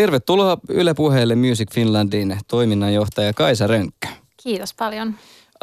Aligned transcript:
tervetuloa 0.00 0.58
Yle 0.68 0.94
Puheelle 0.94 1.34
Music 1.34 1.74
Finlandin 1.74 2.38
toiminnanjohtaja 2.48 3.32
Kaisa 3.32 3.66
Rönkkä. 3.66 4.08
Kiitos 4.42 4.74
paljon. 4.74 5.08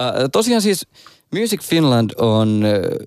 Äh, 0.01 0.13
tosiaan 0.31 0.61
siis 0.61 0.87
Music 1.33 1.63
Finland 1.63 2.09
on 2.17 2.63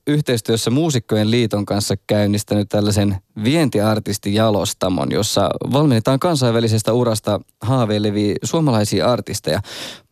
yhteistyössä 0.07 0.71
Muusikkojen 0.71 1.31
liiton 1.31 1.67
kanssa 1.67 1.95
käynnistänyt 2.07 2.69
tällaisen 2.69 3.17
vientiartistijalostamon, 3.45 5.13
jossa 5.13 5.51
valmennetaan 5.73 6.19
kansainvälisestä 6.19 6.93
urasta 6.93 7.41
haaveilevia 7.63 8.35
suomalaisia 8.45 9.07
artisteja. 9.07 9.61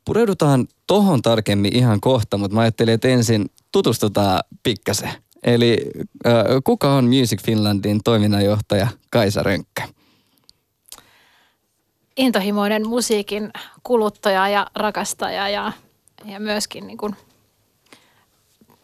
Pureudutaan 0.05 0.67
tohon 0.87 1.23
tarkemmin 1.23 1.77
ihan 1.77 2.01
kohta, 2.01 2.39
mutta 2.39 2.55
mä 2.55 2.61
ajattelin, 2.61 2.95
että 2.95 3.09
ensin 3.09 3.47
tutustutaan 3.73 4.41
pikkasen. 4.63 5.11
Eli 5.43 5.91
äh, 6.27 6.33
kuka 6.65 6.95
on 6.95 7.05
Music 7.05 7.43
Finlandin 7.43 8.01
toiminnanjohtaja 8.05 8.89
Kaisa 9.11 9.43
Rönkkä? 9.43 9.98
Intohimoinen 12.19 12.89
musiikin 12.89 13.51
kuluttaja 13.83 14.49
ja 14.49 14.67
rakastaja 14.75 15.49
ja, 15.49 15.73
ja 16.25 16.41
myöskin 16.41 16.87
niin 16.87 16.99
kuin 16.99 17.17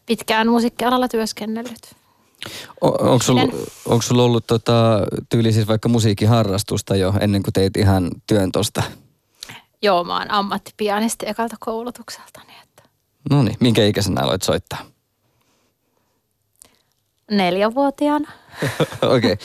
pitkään 0.07 0.49
musiikkialalla 0.49 1.09
työskennellyt. 1.09 1.97
onko 2.81 3.23
sulla, 3.23 3.43
onko 3.87 4.03
sulla 4.03 4.23
ollut 4.23 4.47
tota, 4.47 5.01
tyyli 5.29 5.53
siis 5.53 5.69
vaikka 5.69 5.89
musiikkiharrastusta 5.89 6.97
jo 6.97 7.15
ennen 7.21 7.43
kuin 7.43 7.53
teit 7.53 7.77
ihan 7.77 8.11
työn 8.27 8.53
tosta? 8.53 8.83
Joo, 9.83 10.05
mä 10.05 10.19
oon 10.19 10.31
ammattipianisti 10.31 11.29
ekalta 11.29 11.57
koulutukselta. 11.61 12.41
Että... 12.63 12.83
No 13.31 13.43
niin, 13.43 13.57
minkä 13.61 13.85
ikäisenä 13.85 14.23
aloit 14.23 14.43
soittaa? 14.43 14.94
Neljävuotiaana. 17.31 18.33
Okei. 19.03 19.17
Okay. 19.17 19.37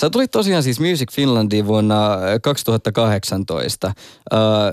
Sä 0.00 0.10
tulit 0.10 0.30
tosiaan 0.30 0.62
siis 0.62 0.80
Music 0.80 1.12
Finlandiin 1.12 1.66
vuonna 1.66 2.18
2018. 2.42 3.86
Äh, 3.86 3.94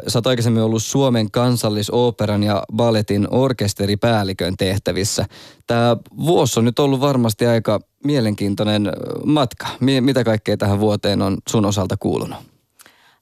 sä 0.07 0.17
oot 0.19 0.27
aikaisemmin 0.27 0.63
ollut 0.63 0.83
Suomen 0.83 1.31
kansallisoperan 1.31 2.43
ja 2.43 2.63
balletin 2.75 3.27
orkesteripäällikön 3.31 4.57
tehtävissä. 4.57 5.25
Tämä 5.67 5.97
vuosi 6.17 6.59
on 6.59 6.65
nyt 6.65 6.79
ollut 6.79 7.01
varmasti 7.01 7.47
aika 7.47 7.79
mielenkiintoinen 8.03 8.91
matka. 9.25 9.67
Mitä 9.79 10.23
kaikkea 10.23 10.57
tähän 10.57 10.79
vuoteen 10.79 11.21
on 11.21 11.37
sun 11.49 11.65
osalta 11.65 11.97
kuulunut? 11.97 12.37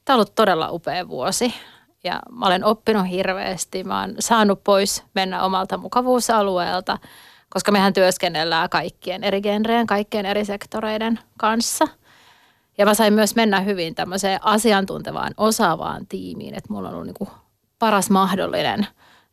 Tämä 0.06 0.16
on 0.16 0.18
ollut 0.18 0.36
todella 0.36 0.72
upea 0.72 1.08
vuosi 1.08 1.54
ja 2.04 2.20
mä 2.32 2.46
olen 2.46 2.64
oppinut 2.64 3.10
hirveästi. 3.10 3.84
Mä 3.84 4.02
oon 4.02 4.16
saanut 4.20 4.64
pois 4.64 5.04
mennä 5.16 5.44
omalta 5.44 5.78
mukavuusalueelta– 5.78 6.98
koska 7.54 7.72
mehän 7.72 7.94
työskennellään 7.94 8.70
kaikkien 8.70 9.24
eri 9.24 9.42
genreen, 9.42 9.88
kaikkien 9.88 10.26
eri 10.26 10.46
sektoreiden 10.46 11.20
kanssa. 11.38 11.88
Ja 12.78 12.86
mä 12.86 12.94
sain 12.94 13.14
myös 13.14 13.36
mennä 13.36 13.60
hyvin 13.60 13.96
tämmöiseen 13.96 14.44
asiantuntevaan, 14.44 15.34
osaavaan 15.38 16.08
tiimiin, 16.08 16.56
että 16.56 16.74
mulla 16.74 16.90
on 16.90 16.96
ollut 16.96 17.08
niin 17.20 17.30
paras 17.80 18.10
mahdollinen 18.10 18.88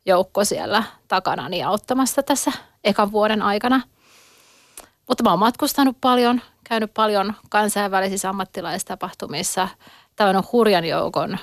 joukko 0.05 0.45
siellä 0.45 0.83
takana 1.07 1.49
niin 1.49 1.67
auttamassa 1.67 2.23
tässä 2.23 2.51
ekan 2.83 3.11
vuoden 3.11 3.41
aikana. 3.41 3.81
Mutta 5.07 5.23
mä 5.23 5.29
oon 5.29 5.39
matkustanut 5.39 5.97
paljon, 6.01 6.41
käynyt 6.63 6.93
paljon 6.93 7.33
kansainvälisissä 7.49 8.29
ammattilaistapahtumissa. 8.29 9.67
On 10.19 10.43
hurjan 10.51 10.85
joukon 10.85 11.37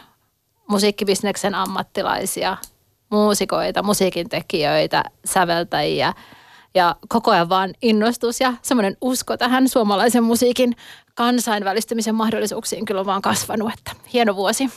musiikkibisneksen 0.69 1.55
ammattilaisia, 1.55 2.57
muusikoita, 3.11 3.83
musiikin 3.83 4.29
tekijöitä, 4.29 5.05
säveltäjiä– 5.25 6.13
ja 6.79 6.97
koko 7.09 7.31
ajan 7.31 7.49
vaan 7.49 7.75
innostus 7.83 8.41
ja 8.41 8.55
semmoinen 8.63 8.97
usko 9.01 9.37
tähän 9.37 9.69
suomalaisen 9.69 10.25
musiikin 10.25 10.77
kansainvälistymisen 11.15 12.15
mahdollisuuksiin 12.15 12.85
kyllä 12.85 13.01
on 13.01 13.07
vaan 13.07 13.23
kasvanut, 13.23 13.73
että 13.79 13.93
hieno 14.13 14.37
vuosi. 14.37 14.71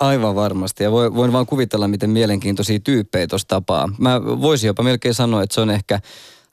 Aivan 0.00 0.34
varmasti 0.34 0.84
ja 0.84 0.92
voin 0.92 1.32
vaan 1.32 1.46
kuvitella, 1.46 1.88
miten 1.88 2.10
mielenkiintoisia 2.10 2.80
tyyppejä 2.80 3.26
tuossa 3.26 3.48
tapaa. 3.48 3.88
Mä 3.98 4.24
voisin 4.24 4.68
jopa 4.68 4.82
melkein 4.82 5.14
sanoa, 5.14 5.42
että 5.42 5.54
se 5.54 5.60
on 5.60 5.70
ehkä 5.70 6.00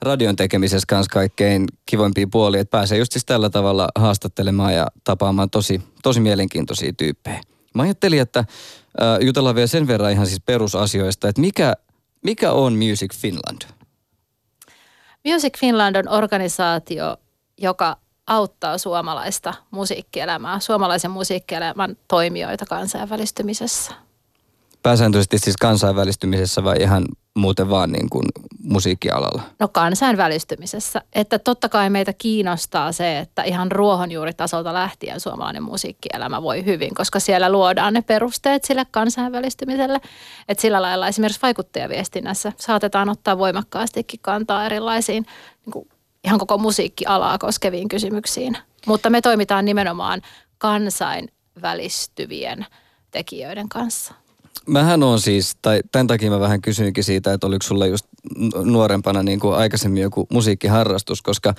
radion 0.02 0.36
tekemisessä 0.36 0.86
kanssa 0.88 1.12
kaikkein 1.12 1.66
kivoimpia 1.86 2.26
puolia, 2.30 2.60
että 2.60 2.70
pääsee 2.70 2.98
just 2.98 3.12
siis 3.12 3.24
tällä 3.24 3.50
tavalla 3.50 3.88
haastattelemaan 3.94 4.74
ja 4.74 4.86
tapaamaan 5.04 5.50
tosi, 5.50 5.82
tosi 6.02 6.20
mielenkiintoisia 6.20 6.92
tyyppejä. 6.92 7.40
Mä 7.74 7.82
ajattelin, 7.82 8.20
että 8.20 8.38
äh, 8.40 8.46
jutellaan 9.20 9.54
vielä 9.54 9.66
sen 9.66 9.86
verran 9.86 10.12
ihan 10.12 10.26
siis 10.26 10.40
perusasioista, 10.46 11.28
että 11.28 11.40
mikä, 11.40 11.74
mikä 12.22 12.52
on 12.52 12.72
Music 12.72 13.14
Finland? 13.14 13.62
Music 15.24 15.58
Finland 15.58 15.96
on 15.96 16.08
organisaatio, 16.08 17.16
joka 17.58 17.96
auttaa 18.26 18.78
suomalaista 18.78 19.54
musiikkielämää, 19.70 20.60
suomalaisen 20.60 21.10
musiikkielämän 21.10 21.96
toimijoita 22.08 22.66
kansainvälistymisessä. 22.66 23.92
Pääsääntöisesti 24.82 25.38
siis 25.38 25.56
kansainvälistymisessä 25.56 26.64
vai 26.64 26.76
ihan 26.80 27.04
muuten 27.34 27.70
vaan 27.70 27.92
niin 27.92 28.10
kuin 28.10 28.24
musiikkialalla? 28.62 29.42
No 29.58 29.68
kansainvälistymisessä. 29.68 31.02
Että 31.12 31.38
totta 31.38 31.68
kai 31.68 31.90
meitä 31.90 32.12
kiinnostaa 32.12 32.92
se, 32.92 33.18
että 33.18 33.42
ihan 33.42 33.72
ruohonjuuritasolta 33.72 34.74
lähtien 34.74 35.20
suomalainen 35.20 35.62
musiikkielämä 35.62 36.42
voi 36.42 36.64
hyvin, 36.64 36.94
koska 36.94 37.20
siellä 37.20 37.52
luodaan 37.52 37.94
ne 37.94 38.02
perusteet 38.02 38.64
sille 38.64 38.86
kansainvälistymiselle. 38.90 40.00
Että 40.48 40.62
sillä 40.62 40.82
lailla 40.82 41.08
esimerkiksi 41.08 41.42
vaikuttajaviestinnässä 41.42 42.52
saatetaan 42.56 43.08
ottaa 43.08 43.38
voimakkaastikin 43.38 44.20
kantaa 44.22 44.66
erilaisiin 44.66 45.26
niin 45.66 45.72
kuin 45.72 45.88
ihan 46.24 46.38
koko 46.38 46.58
musiikkialaa 46.58 47.38
koskeviin 47.38 47.88
kysymyksiin. 47.88 48.58
Mutta 48.86 49.10
me 49.10 49.20
toimitaan 49.20 49.64
nimenomaan 49.64 50.22
kansainvälistyvien 50.58 52.66
tekijöiden 53.10 53.68
kanssa. 53.68 54.14
Mähän 54.66 55.02
on 55.02 55.20
siis, 55.20 55.56
tai 55.62 55.80
tämän 55.92 56.06
takia 56.06 56.30
mä 56.30 56.40
vähän 56.40 56.62
kysyinkin 56.62 57.04
siitä, 57.04 57.32
että 57.32 57.46
oliko 57.46 57.62
sulla 57.62 57.86
just 57.86 58.06
nuorempana 58.64 59.22
niin 59.22 59.40
kuin 59.40 59.56
aikaisemmin 59.56 60.02
joku 60.02 60.26
musiikkiharrastus, 60.30 61.22
koska 61.22 61.54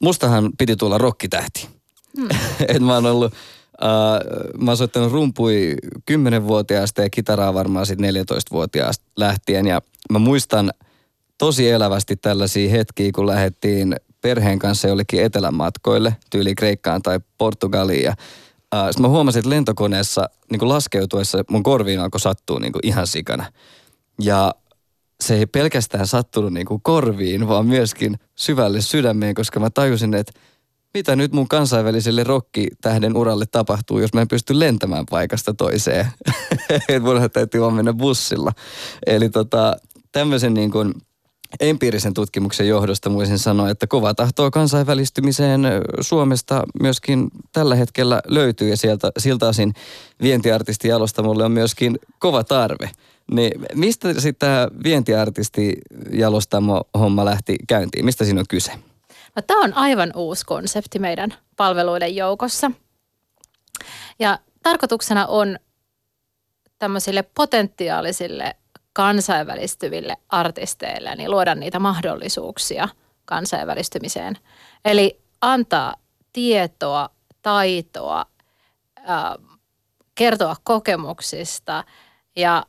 mustahan 0.00 0.50
piti 0.58 0.76
tulla 0.76 0.98
rokkitähti. 0.98 1.68
Hmm. 2.16 2.28
Et 2.68 2.82
mä 2.82 2.94
oon 2.94 3.06
ollut, 3.06 3.32
uh, 3.32 4.60
mä 4.62 4.70
oon 4.70 4.76
soittanut 4.76 5.12
rumpui 5.12 5.76
10-vuotiaasta 6.10 7.02
ja 7.02 7.10
kitaraa 7.10 7.54
varmaan 7.54 7.86
sitten 7.86 8.14
14-vuotiaasta 8.14 9.04
lähtien. 9.16 9.66
Ja 9.66 9.82
mä 10.12 10.18
muistan 10.18 10.72
tosi 11.38 11.70
elävästi 11.70 12.16
tällaisia 12.16 12.70
hetkiä, 12.70 13.12
kun 13.14 13.26
lähdettiin 13.26 13.96
perheen 14.20 14.58
kanssa 14.58 14.88
jollekin 14.88 15.22
etelämatkoille, 15.22 16.16
tyyli 16.30 16.54
Kreikkaan 16.54 17.02
tai 17.02 17.20
Portugaliin. 17.38 18.02
Ja 18.02 18.10
Äh, 18.10 18.43
sitten 18.86 19.02
mä 19.02 19.08
huomasin, 19.08 19.38
että 19.38 19.50
lentokoneessa 19.50 20.28
niin 20.50 20.58
kuin 20.58 20.68
laskeutuessa 20.68 21.44
mun 21.50 21.62
korviin 21.62 22.00
alkoi 22.00 22.20
sattua 22.20 22.60
niin 22.60 22.72
kuin 22.72 22.86
ihan 22.86 23.06
sikana. 23.06 23.52
Ja 24.20 24.54
se 25.20 25.34
ei 25.34 25.46
pelkästään 25.46 26.06
sattunut 26.06 26.52
niin 26.52 26.66
kuin 26.66 26.80
korviin, 26.82 27.48
vaan 27.48 27.66
myöskin 27.66 28.16
syvälle 28.34 28.80
sydämeen, 28.80 29.34
koska 29.34 29.60
mä 29.60 29.70
tajusin, 29.70 30.14
että 30.14 30.32
mitä 30.94 31.16
nyt 31.16 31.32
mun 31.32 31.48
kansainväliselle 31.48 32.24
rokkitähden 32.24 33.16
uralle 33.16 33.44
tapahtuu, 33.46 33.98
jos 33.98 34.14
mä 34.14 34.20
en 34.20 34.28
pysty 34.28 34.58
lentämään 34.58 35.06
paikasta 35.10 35.54
toiseen. 35.54 36.06
että 36.88 37.28
täytyy 37.32 37.60
vaan 37.60 37.74
mennä 37.74 37.92
bussilla. 37.92 38.52
Eli 39.06 39.30
tota, 39.30 39.76
tämmöisen 40.12 40.54
niin 40.54 40.70
kuin 40.70 40.94
empiirisen 41.60 42.14
tutkimuksen 42.14 42.68
johdosta 42.68 43.12
voisin 43.12 43.38
sanoa, 43.38 43.70
että 43.70 43.86
kova 43.86 44.14
tahtoa 44.14 44.50
kansainvälistymiseen 44.50 45.62
Suomesta 46.00 46.62
myöskin 46.80 47.28
tällä 47.52 47.74
hetkellä 47.74 48.22
löytyy 48.26 48.68
ja 48.68 48.76
sieltä, 48.76 49.10
siltä 49.18 49.48
osin 49.48 49.74
vientiartisti 50.22 50.88
jalostamolle 50.88 51.44
on 51.44 51.52
myöskin 51.52 51.98
kova 52.18 52.44
tarve. 52.44 52.90
Niin 53.30 53.52
mistä 53.74 54.08
tämä 54.38 54.68
vientiartisti 54.84 55.76
jalostamo 56.12 56.82
homma 56.98 57.24
lähti 57.24 57.56
käyntiin? 57.68 58.04
Mistä 58.04 58.24
siinä 58.24 58.40
on 58.40 58.46
kyse? 58.48 58.72
No, 59.36 59.42
tämä 59.46 59.64
on 59.64 59.74
aivan 59.74 60.12
uusi 60.16 60.46
konsepti 60.46 60.98
meidän 60.98 61.34
palveluiden 61.56 62.16
joukossa. 62.16 62.70
Ja 64.18 64.38
tarkoituksena 64.62 65.26
on 65.26 65.58
tämmöisille 66.78 67.22
potentiaalisille 67.22 68.56
kansainvälistyville 68.94 70.16
artisteille, 70.28 71.14
niin 71.14 71.30
luoda 71.30 71.54
niitä 71.54 71.78
mahdollisuuksia 71.78 72.88
kansainvälistymiseen. 73.24 74.38
Eli 74.84 75.20
antaa 75.40 75.94
tietoa, 76.32 77.10
taitoa, 77.42 78.26
kertoa 80.14 80.56
kokemuksista 80.64 81.84
ja 82.36 82.66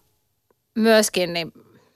myöskin 0.75 1.33
niin 1.33 1.51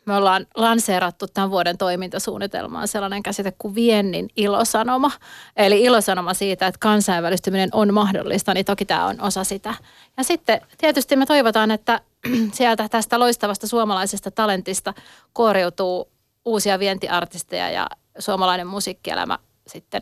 me 0.06 0.16
ollaan 0.16 0.48
lanseerattu 0.56 1.28
tämän 1.28 1.52
vuoden 1.52 1.78
toimintasuunnitelmaan 1.78 2.88
sellainen 2.88 3.24
käsite 3.24 3.54
kuin 3.58 3.75
viennin 3.75 4.30
ilosanoma. 4.36 5.12
Eli 5.56 5.84
ilosanoma 5.84 6.34
siitä, 6.34 6.68
että 6.68 6.80
kansainvälistyminen 6.80 7.70
on 7.74 7.94
mahdollista, 7.94 8.54
niin 8.54 8.66
toki 8.66 8.86
tämä 8.86 9.06
on 9.06 9.22
osa 9.22 9.44
sitä. 9.44 9.74
Ja 10.18 10.24
sitten 10.24 10.62
tietysti 10.78 11.16
me 11.16 11.25
toivotaan, 11.25 11.72
että 11.72 12.02
sieltä 12.54 12.89
tästä 12.89 13.19
loistavasta 13.19 13.68
suomalaisesta 13.68 14.31
talentista 14.31 14.94
kuoriutuu 15.33 16.12
uusia 16.45 16.80
vientiartisteja 16.80 17.69
ja 17.69 17.88
suomalainen 18.19 18.68
musiikkielämä 18.68 19.39
sitten 19.68 20.01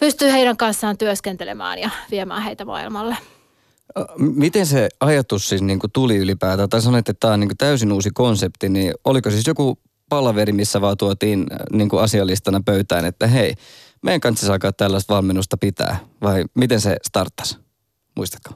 pystyy 0.00 0.32
heidän 0.32 0.56
kanssaan 0.56 0.98
työskentelemään 0.98 1.78
ja 1.78 1.90
viemään 2.10 2.42
heitä 2.42 2.64
maailmalle. 2.64 3.16
Miten 4.18 4.66
se 4.66 4.88
ajatus 5.00 5.48
siis 5.48 5.62
niin 5.62 5.78
kuin 5.78 5.92
tuli 5.92 6.16
ylipäätään? 6.16 6.68
Tai 6.68 6.82
sanoit, 6.82 7.08
että 7.08 7.20
tämä 7.20 7.34
on 7.34 7.40
niin 7.40 7.48
kuin 7.48 7.56
täysin 7.56 7.92
uusi 7.92 8.10
konsepti, 8.14 8.68
niin 8.68 8.94
oliko 9.04 9.30
siis 9.30 9.46
joku 9.46 9.78
palaveri, 10.08 10.52
missä 10.52 10.80
vaan 10.80 10.96
tuotiin 10.96 11.46
niin 11.72 11.88
kuin 11.88 12.02
asialistana 12.02 12.60
pöytään, 12.64 13.04
että 13.04 13.26
hei, 13.26 13.54
meidän 14.02 14.20
kanssa 14.20 14.46
saakaa 14.46 14.72
tällaista 14.72 15.14
valmennusta 15.14 15.56
pitää? 15.56 15.98
Vai 16.22 16.44
miten 16.54 16.80
se 16.80 16.96
starttasi? 17.02 17.58
Muistatko? 18.16 18.54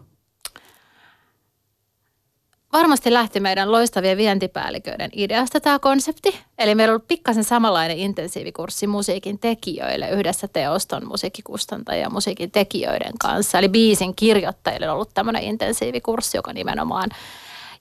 Varmasti 2.75 3.13
lähti 3.13 3.41
meidän 3.41 3.73
loistavien 3.73 4.17
vientipäälliköiden 4.17 5.11
ideasta 5.13 5.61
tämä 5.61 5.79
konsepti. 5.79 6.41
Eli 6.59 6.75
meillä 6.75 6.93
on 6.93 6.95
ollut 6.95 7.09
pikkasen 7.09 7.45
samanlainen 7.45 7.99
intensiivikurssi 7.99 8.87
musiikin 8.87 9.39
tekijöille 9.39 10.11
yhdessä 10.11 10.49
teoston 10.49 11.07
musiikkikustantajien 11.09 12.03
ja 12.03 12.11
musiikin 12.11 12.51
tekijöiden 12.51 13.13
kanssa. 13.19 13.59
Eli 13.59 13.69
biisin 13.69 14.17
kirjoittajille 14.17 14.89
on 14.89 14.95
ollut 14.95 15.15
tämmöinen 15.15 15.43
intensiivikurssi, 15.43 16.39
joka 16.39 16.53
nimenomaan, 16.53 17.11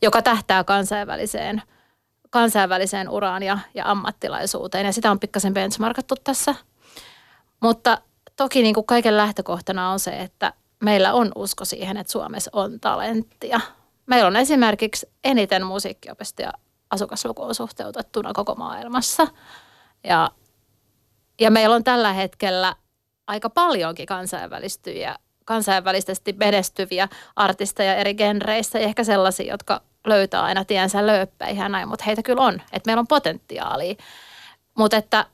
joka 0.02 0.22
tähtää 0.22 0.64
kansainväliseen, 0.64 1.62
kansainväliseen 2.30 3.10
uraan 3.10 3.44
ja, 3.44 3.60
ja 3.74 3.92
ammattilaisuuteen. 3.92 4.86
Ja 4.86 4.94
sitä 4.94 5.12
on 5.12 5.20
pikkasen 5.20 5.54
benchmarkattu 5.54 6.16
tässä. 6.24 6.56
Mutta 7.62 7.98
toki 8.36 8.62
niin 8.62 8.76
kuin 8.76 8.86
kaiken 8.86 9.18
lähtökohtana 9.18 9.92
on 9.92 10.00
se, 10.00 10.12
että 10.12 10.54
meillä 10.84 11.14
on 11.14 11.32
usko 11.36 11.66
siihen, 11.66 11.98
että 11.98 12.12
Suomessa 12.12 12.52
on 12.54 12.80
talenttia– 12.80 13.60
Meillä 14.06 14.28
on 14.28 14.36
esimerkiksi 14.36 15.10
eniten 15.24 15.66
musiikkiopistoja 15.66 16.54
asukaslukuun 16.90 17.56
suhteutettuna 17.56 18.34
koko 18.34 18.56
maailmassa. 18.56 19.28
Ja, 20.04 20.32
ja 21.42 21.52
meillä 21.52 21.76
on 21.76 21.84
tällä 21.84 22.14
hetkellä 22.14 22.76
aika 23.28 23.50
paljonkin 23.50 24.06
kansainvälistyviä, 24.06 25.16
kansainvälisesti 25.46 26.34
menestyviä 26.34 27.08
artisteja 27.36 27.96
eri 27.96 28.14
genreissä 28.14 28.80
ja 28.80 28.86
ehkä 28.86 29.04
sellaisia, 29.04 29.52
jotka 29.52 29.82
löytää 30.08 30.44
aina 30.44 30.66
tiensä 30.66 31.08
lööppäihin 31.08 31.72
näin, 31.72 31.88
mutta 31.90 32.06
heitä 32.06 32.24
kyllä 32.24 32.42
on, 32.42 32.54
että 32.54 32.90
meillä 32.90 33.00
on 33.00 33.08
potentiaalia. 33.08 33.96
Mutta 34.78 34.98
että 34.98 35.26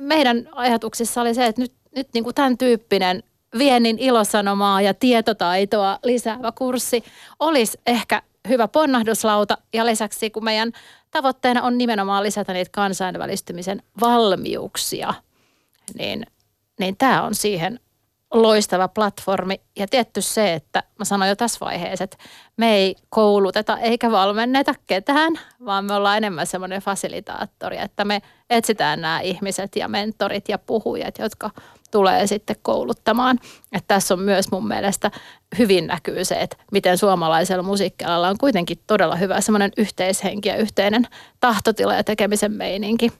meidän 0.00 0.48
ajatuksissa 0.52 1.20
oli 1.20 1.34
se, 1.34 1.46
että 1.46 1.62
nyt, 1.62 1.72
nyt 1.96 2.08
niin 2.14 2.24
kuin 2.24 2.34
tämän 2.34 2.58
tyyppinen 2.58 3.22
viennin 3.58 3.98
ilosanomaa 3.98 4.82
ja 4.82 4.94
tietotaitoa 4.94 5.98
lisäävä 6.04 6.52
kurssi 6.52 7.04
olisi 7.38 7.80
ehkä 7.86 8.22
hyvä 8.48 8.68
ponnahduslauta 8.68 9.58
ja 9.72 9.86
lisäksi 9.86 10.30
kun 10.30 10.44
meidän 10.44 10.72
tavoitteena 11.10 11.62
on 11.62 11.78
nimenomaan 11.78 12.22
lisätä 12.22 12.52
niitä 12.52 12.70
kansainvälistymisen 12.72 13.82
valmiuksia, 14.00 15.14
niin, 15.98 16.26
niin 16.78 16.96
tämä 16.96 17.22
on 17.22 17.34
siihen 17.34 17.80
loistava 18.34 18.88
platformi. 18.88 19.60
Ja 19.78 19.86
tietty 19.86 20.22
se, 20.22 20.54
että 20.54 20.82
mä 20.98 21.04
sanoin 21.04 21.28
jo 21.28 21.36
tässä 21.36 21.60
vaiheessa, 21.60 22.04
että 22.04 22.16
me 22.56 22.74
ei 22.74 22.96
kouluteta 23.08 23.78
eikä 23.78 24.10
valmenneta 24.10 24.74
ketään, 24.86 25.32
vaan 25.64 25.84
me 25.84 25.94
ollaan 25.94 26.16
enemmän 26.16 26.46
semmoinen 26.46 26.82
fasilitaattori, 26.82 27.78
että 27.78 28.04
me 28.04 28.22
etsitään 28.50 29.00
nämä 29.00 29.20
ihmiset 29.20 29.76
ja 29.76 29.88
mentorit 29.88 30.48
ja 30.48 30.58
puhujat, 30.58 31.18
jotka 31.18 31.50
tulee 31.90 32.26
sitten 32.26 32.56
kouluttamaan. 32.62 33.38
Että 33.72 33.88
tässä 33.88 34.14
on 34.14 34.20
myös 34.20 34.50
mun 34.50 34.68
mielestä 34.68 35.10
hyvin 35.58 35.86
näkyy 35.86 36.24
se, 36.24 36.34
että 36.34 36.56
miten 36.72 36.98
suomalaisella 36.98 37.62
musiikkialalla 37.62 38.28
on 38.28 38.38
kuitenkin 38.38 38.78
todella 38.86 39.16
hyvä 39.16 39.40
semmoinen 39.40 39.70
yhteishenki 39.76 40.48
ja 40.48 40.56
yhteinen 40.56 41.06
tahtotila 41.40 41.94
ja 41.94 42.04
tekemisen 42.04 42.52
meininki. 42.52 43.12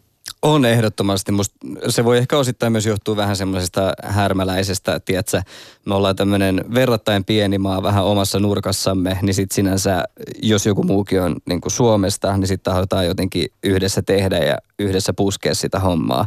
On 0.43 0.65
ehdottomasti. 0.65 1.33
Musta 1.33 1.57
se 1.89 2.05
voi 2.05 2.19
ehkä 2.19 2.39
osittain 2.39 2.73
myös 2.73 2.87
johtua 2.87 3.17
vähän 3.17 3.37
semmoisesta 3.37 3.93
härmäläisestä, 4.03 5.01
tiedätkö, 5.01 5.43
me 5.87 5.95
ollaan 5.95 6.17
tämmöinen 6.17 6.65
verrattain 6.75 7.25
pieni 7.25 7.59
maa 7.59 7.83
vähän 7.83 8.05
omassa 8.05 8.41
nurkassamme, 8.41 9.19
niin 9.23 9.35
sitten 9.35 9.55
sinänsä, 9.55 10.05
jos 10.43 10.67
joku 10.67 10.83
muukin 10.83 11.23
on 11.23 11.37
niin 11.49 11.61
Suomesta, 11.67 12.37
niin 12.37 12.49
sitten 12.49 12.73
tahdotaan 12.73 13.07
jotenkin 13.07 13.49
yhdessä 13.63 14.03
tehdä 14.03 14.39
ja 14.39 14.59
yhdessä 14.79 15.13
puskea 15.13 15.55
sitä 15.55 15.79
hommaa. 15.81 16.27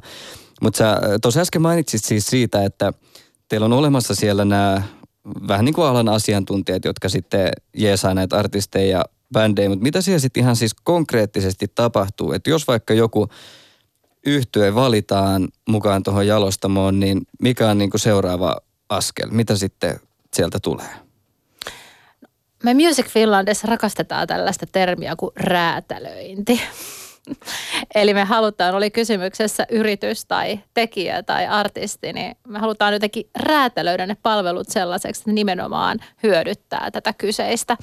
Mutta 0.61 0.77
sä 0.77 0.97
tuossa 1.21 1.39
äsken 1.39 1.61
mainitsit 1.61 2.03
siis 2.03 2.27
siitä, 2.27 2.65
että 2.65 2.93
teillä 3.49 3.65
on 3.65 3.73
olemassa 3.73 4.15
siellä 4.15 4.45
nämä 4.45 4.81
vähän 5.47 5.65
niin 5.65 5.73
kuin 5.73 5.87
alan 5.87 6.09
asiantuntijat, 6.09 6.85
jotka 6.85 7.09
sitten 7.09 7.51
jeesaa 7.73 8.13
näitä 8.13 8.37
artisteja 8.37 8.97
ja 8.97 9.05
bändejä, 9.33 9.69
mutta 9.69 9.83
mitä 9.83 10.01
siellä 10.01 10.19
sitten 10.19 10.43
ihan 10.43 10.55
siis 10.55 10.73
konkreettisesti 10.83 11.67
tapahtuu? 11.75 12.31
Että 12.31 12.49
jos 12.49 12.67
vaikka 12.67 12.93
joku 12.93 13.27
yhtye 14.25 14.75
valitaan 14.75 15.47
mukaan 15.69 16.03
tuohon 16.03 16.27
jalostamoon, 16.27 16.99
niin 16.99 17.21
mikä 17.41 17.69
on 17.69 17.77
niin 17.77 17.89
kuin 17.89 18.01
seuraava 18.01 18.57
askel? 18.89 19.29
Mitä 19.31 19.55
sitten 19.55 19.99
sieltä 20.33 20.59
tulee? 20.61 20.89
Me 22.63 22.73
Music 22.73 23.07
Finlandissa 23.07 23.67
rakastetaan 23.67 24.27
tällaista 24.27 24.65
termiä 24.71 25.15
kuin 25.15 25.31
räätälöinti. 25.35 26.61
Eli 27.95 28.13
me 28.13 28.23
halutaan, 28.23 28.75
oli 28.75 28.91
kysymyksessä 28.91 29.65
yritys 29.69 30.25
tai 30.25 30.59
tekijä 30.73 31.23
tai 31.23 31.47
artisti, 31.47 32.13
niin 32.13 32.35
me 32.47 32.59
halutaan 32.59 32.93
jotenkin 32.93 33.29
räätälöidä 33.39 34.05
ne 34.05 34.17
palvelut 34.23 34.69
sellaiseksi, 34.69 35.21
että 35.21 35.31
nimenomaan 35.31 35.99
hyödyttää 36.23 36.91
tätä 36.91 37.13
kyseistä, 37.13 37.77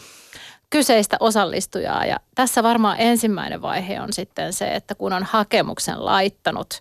kyseistä 0.70 1.16
osallistujaa. 1.20 2.04
Ja 2.04 2.16
tässä 2.34 2.62
varmaan 2.62 2.96
ensimmäinen 3.00 3.62
vaihe 3.62 4.00
on 4.00 4.12
sitten 4.12 4.52
se, 4.52 4.74
että 4.74 4.94
kun 4.94 5.12
on 5.12 5.22
hakemuksen 5.22 6.04
laittanut 6.04 6.80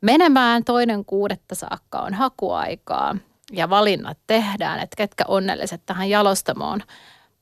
menemään, 0.00 0.64
toinen 0.64 1.04
kuudetta 1.04 1.54
saakka 1.54 1.98
on 1.98 2.14
hakuaikaa 2.14 3.16
ja 3.52 3.70
valinnat 3.70 4.18
tehdään, 4.26 4.80
että 4.80 4.96
ketkä 4.96 5.24
onnelliset 5.28 5.82
tähän 5.86 6.10
jalostamoon 6.10 6.82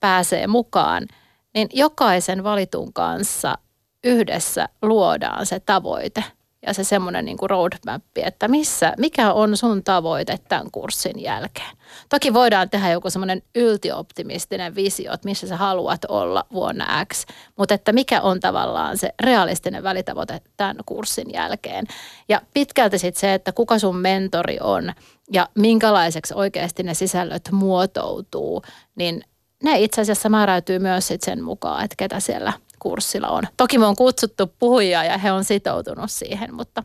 pääsee 0.00 0.46
mukaan, 0.46 1.06
niin 1.54 1.68
jokaisen 1.72 2.44
valitun 2.44 2.92
kanssa 2.92 3.58
yhdessä 4.04 4.68
luodaan 4.82 5.46
se 5.46 5.60
tavoite 5.60 6.24
ja 6.66 6.74
se 6.74 6.84
semmoinen 6.84 7.24
niin 7.24 7.36
roadmap, 7.42 8.02
että 8.16 8.48
missä, 8.48 8.94
mikä 8.98 9.32
on 9.32 9.56
sun 9.56 9.84
tavoite 9.84 10.38
tämän 10.48 10.70
kurssin 10.72 11.22
jälkeen. 11.22 11.76
Toki 12.08 12.34
voidaan 12.34 12.70
tehdä 12.70 12.90
joku 12.90 13.10
semmoinen 13.10 13.42
yltioptimistinen 13.54 14.74
visio, 14.74 15.12
että 15.12 15.28
missä 15.28 15.46
sä 15.48 15.56
haluat 15.56 16.04
olla 16.08 16.46
vuonna 16.52 17.04
X, 17.12 17.26
mutta 17.56 17.74
että 17.74 17.92
mikä 17.92 18.20
on 18.20 18.40
tavallaan 18.40 18.98
se 18.98 19.14
realistinen 19.22 19.82
välitavoite 19.82 20.40
tämän 20.56 20.76
kurssin 20.86 21.32
jälkeen. 21.32 21.86
Ja 22.28 22.40
pitkälti 22.54 22.98
sitten 22.98 23.20
se, 23.20 23.34
että 23.34 23.52
kuka 23.52 23.78
sun 23.78 23.96
mentori 23.96 24.58
on 24.60 24.92
ja 25.32 25.48
minkälaiseksi 25.54 26.34
oikeasti 26.34 26.82
ne 26.82 26.94
sisällöt 26.94 27.48
muotoutuu, 27.52 28.62
niin 28.94 29.22
ne 29.62 29.78
itse 29.78 30.00
asiassa 30.00 30.28
määräytyy 30.28 30.78
myös 30.78 31.08
sit 31.08 31.22
sen 31.22 31.42
mukaan, 31.44 31.84
että 31.84 31.94
ketä 31.98 32.20
siellä 32.20 32.52
kurssilla 32.84 33.28
on. 33.28 33.42
Toki 33.56 33.78
me 33.78 33.86
on 33.86 33.96
kutsuttu 33.96 34.46
puhujia 34.58 35.04
ja 35.04 35.18
he 35.18 35.32
on 35.32 35.44
sitoutunut 35.44 36.10
siihen, 36.10 36.54
mutta 36.54 36.84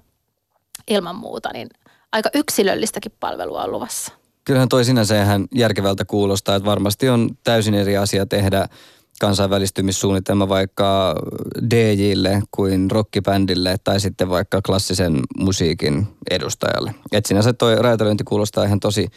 ilman 0.87 1.15
muuta 1.15 1.49
niin 1.53 1.69
aika 2.11 2.29
yksilöllistäkin 2.33 3.11
palvelua 3.19 3.63
on 3.63 3.71
luvassa. 3.71 4.13
Kyllähän 4.45 4.69
toi 4.69 4.85
sinänsä 4.85 5.21
ihan 5.23 5.47
järkevältä 5.55 6.05
kuulostaa, 6.05 6.55
että 6.55 6.69
varmasti 6.69 7.09
on 7.09 7.29
täysin 7.43 7.73
eri 7.73 7.97
asia 7.97 8.25
tehdä 8.25 8.67
kansainvälistymissuunnitelma 9.19 10.49
vaikka 10.49 11.15
DJille 11.69 12.41
kuin 12.51 12.91
rockibändille 12.91 13.75
tai 13.83 13.99
sitten 13.99 14.29
vaikka 14.29 14.61
klassisen 14.61 15.19
musiikin 15.37 16.07
edustajalle. 16.31 16.95
Et 17.11 17.25
sinänsä 17.25 17.53
toi 17.53 17.75
räätälöinti 17.75 18.23
kuulostaa 18.23 18.63
ihan 18.63 18.79
tosi 18.79 19.07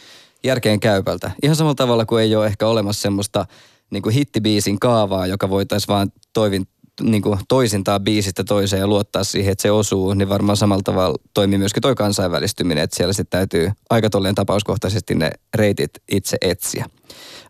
järkeen 0.43 0.79
käypältä. 0.79 1.31
Ihan 1.43 1.55
samalla 1.55 1.75
tavalla 1.75 2.05
kuin 2.05 2.23
ei 2.23 2.35
ole 2.35 2.45
ehkä 2.45 2.67
olemassa 2.67 3.01
semmoista 3.01 3.45
niin 3.89 4.03
kuin 4.03 4.15
hittibiisin 4.15 4.79
kaavaa, 4.79 5.27
joka 5.27 5.49
voitaisiin 5.49 5.87
vaan 5.87 6.11
toivin, 6.33 6.67
niin 7.01 7.21
kuin 7.21 7.39
toisintaa 7.47 7.99
biisistä 7.99 8.43
toiseen 8.43 8.79
ja 8.79 8.87
luottaa 8.87 9.23
siihen, 9.23 9.51
että 9.51 9.61
se 9.61 9.71
osuu, 9.71 10.13
niin 10.13 10.29
varmaan 10.29 10.57
samalla 10.57 10.83
tavalla 10.83 11.17
toimii 11.33 11.57
myöskin 11.57 11.81
toi 11.81 11.95
kansainvälistyminen, 11.95 12.83
että 12.83 12.97
siellä 12.97 13.13
sitten 13.13 13.39
täytyy 13.39 13.71
aika 13.89 14.09
tolleen 14.09 14.35
tapauskohtaisesti 14.35 15.15
ne 15.15 15.31
reitit 15.55 15.91
itse 16.11 16.37
etsiä. 16.41 16.85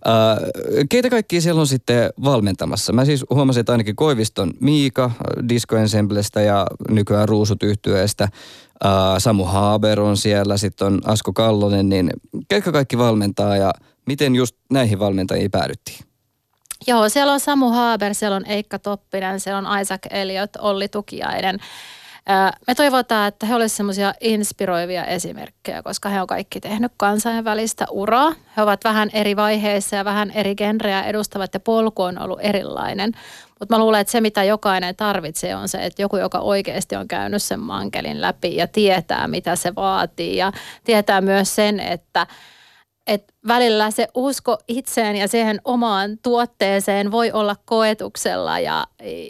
Uh, 0.05 0.85
keitä 0.89 1.09
kaikki 1.09 1.41
siellä 1.41 1.61
on 1.61 1.67
sitten 1.67 2.09
valmentamassa? 2.23 2.93
Mä 2.93 3.05
siis 3.05 3.25
huomasin, 3.29 3.59
että 3.59 3.71
ainakin 3.71 3.95
Koiviston 3.95 4.53
Miika 4.59 5.11
Disco 5.49 5.77
Ensemblestä 5.77 6.41
ja 6.41 6.67
nykyään 6.89 7.29
Ruusut 7.29 7.63
yhtyeestä. 7.63 8.27
Uh, 8.85 8.89
Samu 9.17 9.43
Haaber 9.43 9.99
on 10.01 10.17
siellä, 10.17 10.57
sitten 10.57 10.87
on 10.87 11.01
Asko 11.05 11.33
Kallonen, 11.33 11.89
niin 11.89 12.09
ketkä 12.47 12.71
kaikki 12.71 12.97
valmentaa 12.97 13.57
ja 13.57 13.73
miten 14.05 14.35
just 14.35 14.55
näihin 14.71 14.99
valmentajiin 14.99 15.51
päädyttiin? 15.51 16.12
Joo, 16.87 17.09
siellä 17.09 17.33
on 17.33 17.39
Samu 17.39 17.69
Haaber, 17.69 18.15
siellä 18.15 18.35
on 18.35 18.45
Eikka 18.45 18.79
Toppinen, 18.79 19.39
siellä 19.39 19.69
on 19.69 19.79
Isaac 19.79 20.01
Elliot, 20.09 20.55
Olli 20.55 20.87
Tukiainen. 20.87 21.59
Me 22.67 22.75
toivotaan, 22.75 23.27
että 23.27 23.45
he 23.45 23.55
olisivat 23.55 23.77
semmoisia 23.77 24.13
inspiroivia 24.21 25.05
esimerkkejä, 25.05 25.83
koska 25.83 26.09
he 26.09 26.21
on 26.21 26.27
kaikki 26.27 26.59
tehnyt 26.59 26.91
kansainvälistä 26.97 27.85
uraa. 27.91 28.33
He 28.57 28.61
ovat 28.61 28.83
vähän 28.83 29.09
eri 29.13 29.35
vaiheissa 29.35 29.95
ja 29.95 30.05
vähän 30.05 30.31
eri 30.31 30.55
genrejä 30.55 31.03
edustavat 31.03 31.53
ja 31.53 31.59
polku 31.59 32.01
on 32.01 32.21
ollut 32.21 32.39
erilainen. 32.41 33.11
Mutta 33.59 33.75
mä 33.75 33.79
luulen, 33.79 34.01
että 34.01 34.11
se 34.11 34.21
mitä 34.21 34.43
jokainen 34.43 34.95
tarvitsee 34.95 35.55
on 35.55 35.69
se, 35.69 35.85
että 35.85 36.01
joku, 36.01 36.17
joka 36.17 36.39
oikeasti 36.39 36.95
on 36.95 37.07
käynyt 37.07 37.43
sen 37.43 37.59
mankelin 37.59 38.21
läpi 38.21 38.55
ja 38.55 38.67
tietää 38.67 39.27
mitä 39.27 39.55
se 39.55 39.75
vaatii 39.75 40.37
ja 40.37 40.51
tietää 40.83 41.21
myös 41.21 41.55
sen, 41.55 41.79
että– 41.79 42.27
että 43.07 43.33
välillä 43.47 43.91
se 43.91 44.07
usko 44.15 44.57
itseen 44.67 45.15
ja 45.15 45.27
siihen 45.27 45.61
omaan 45.65 46.17
tuotteeseen 46.23 47.11
voi 47.11 47.31
olla 47.31 47.55
koetuksella 47.65 48.59
ja, 48.59 48.87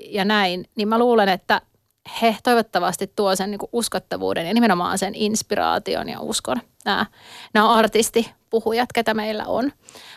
ja 0.09 0.25
näin, 0.25 0.65
niin 0.75 0.87
mä 0.87 0.99
luulen, 0.99 1.29
että 1.29 1.61
he 2.21 2.37
toivottavasti 2.43 3.11
tuo 3.15 3.35
sen 3.35 3.51
niin 3.51 3.59
uskottavuuden 3.71 4.47
ja 4.47 4.53
nimenomaan 4.53 4.97
sen 4.97 5.15
inspiraation 5.15 6.09
ja 6.09 6.19
uskon. 6.19 6.57
Nämä, 6.85 7.05
nämä 7.53 7.73
artistipuhujat, 7.73 8.89
ketä 8.93 9.13
meillä 9.13 9.45
on. 9.45 9.71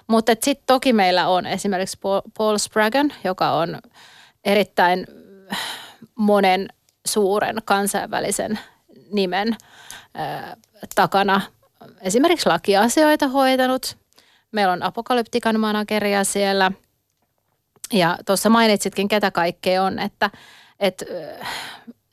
Mutta 0.06 0.32
sitten 0.42 0.66
toki 0.66 0.92
meillä 0.92 1.28
on 1.28 1.46
esimerkiksi 1.46 1.98
Paul 2.38 2.58
Spragan, 2.58 3.12
joka 3.24 3.50
on 3.50 3.78
erittäin 4.44 5.06
monen 6.14 6.68
suuren 7.06 7.56
kansainvälisen 7.64 8.58
nimen 9.12 9.56
äh, 10.18 10.56
takana 10.94 11.40
esimerkiksi 12.00 12.48
lakiasioita 12.48 13.28
hoitanut. 13.28 13.98
Meillä 14.52 14.72
on 14.72 14.82
apokalyptikan 14.82 15.60
manageria 15.60 16.24
siellä. 16.24 16.72
Ja 17.92 18.18
tuossa 18.26 18.48
mainitsitkin, 18.50 19.08
ketä 19.08 19.30
kaikkea 19.30 19.82
on, 19.82 19.98
että, 19.98 20.30
että 20.80 21.04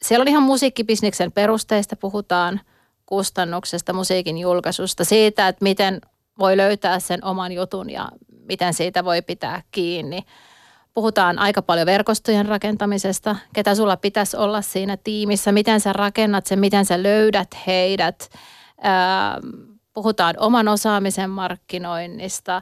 siellä 0.02 0.22
on 0.22 0.28
ihan 0.28 0.44
musiikkibisniksen 0.44 1.32
perusteista 1.32 1.96
puhutaan, 1.96 2.62
kustannuksesta, 3.06 3.94
musiikin 3.94 4.38
julkaisusta, 4.38 5.06
siitä, 5.06 5.48
että 5.48 5.64
miten 5.64 6.02
voi 6.40 6.58
löytää 6.58 7.00
sen 7.00 7.26
oman 7.26 7.52
jutun 7.52 7.90
ja 7.90 8.10
miten 8.48 8.74
siitä 8.74 9.06
voi 9.06 9.22
pitää 9.22 9.62
kiinni. 9.72 10.22
Puhutaan 10.94 11.40
aika 11.40 11.62
paljon 11.62 11.86
verkostojen 11.86 12.46
rakentamisesta, 12.46 13.36
ketä 13.54 13.76
sulla 13.76 13.98
pitäisi 13.98 14.38
olla 14.38 14.62
siinä 14.62 14.98
tiimissä, 14.98 15.52
miten 15.52 15.80
sä 15.80 15.94
rakennat 15.94 16.46
sen, 16.46 16.60
miten 16.60 16.86
sä 16.86 17.04
löydät 17.04 17.48
heidät. 17.68 18.30
Puhutaan 19.94 20.36
oman 20.38 20.68
osaamisen 20.68 21.30
markkinoinnista, 21.30 22.62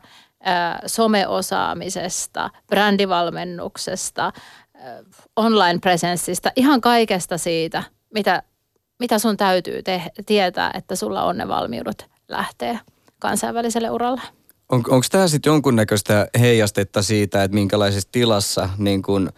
someosaamisesta, 0.86 2.50
brändivalmennuksesta, 2.68 4.32
online-presenssistä, 5.36 6.51
ihan 6.56 6.82
kaikesta 6.82 7.38
siitä, 7.38 7.84
mitä, 8.13 8.44
mitä 9.00 9.20
sun 9.20 9.38
täytyy 9.38 9.84
te- 9.84 10.12
tietää, 10.25 10.72
että 10.74 10.96
sulla 10.96 11.24
on 11.24 11.38
ne 11.38 11.48
valmiudet 11.48 12.06
lähteä 12.28 12.80
kansainväliselle 13.20 13.90
uralle. 13.90 14.22
On, 14.70 14.84
Onko 14.90 15.06
tämä 15.12 15.28
sitten 15.28 15.51
jonkunnäköistä 15.51 16.28
heijastetta 16.40 17.01
siitä, 17.01 17.44
että 17.44 17.56
minkälaisessa 17.56 18.10
tilassa 18.12 18.70
niin 18.78 19.01
kun 19.01 19.30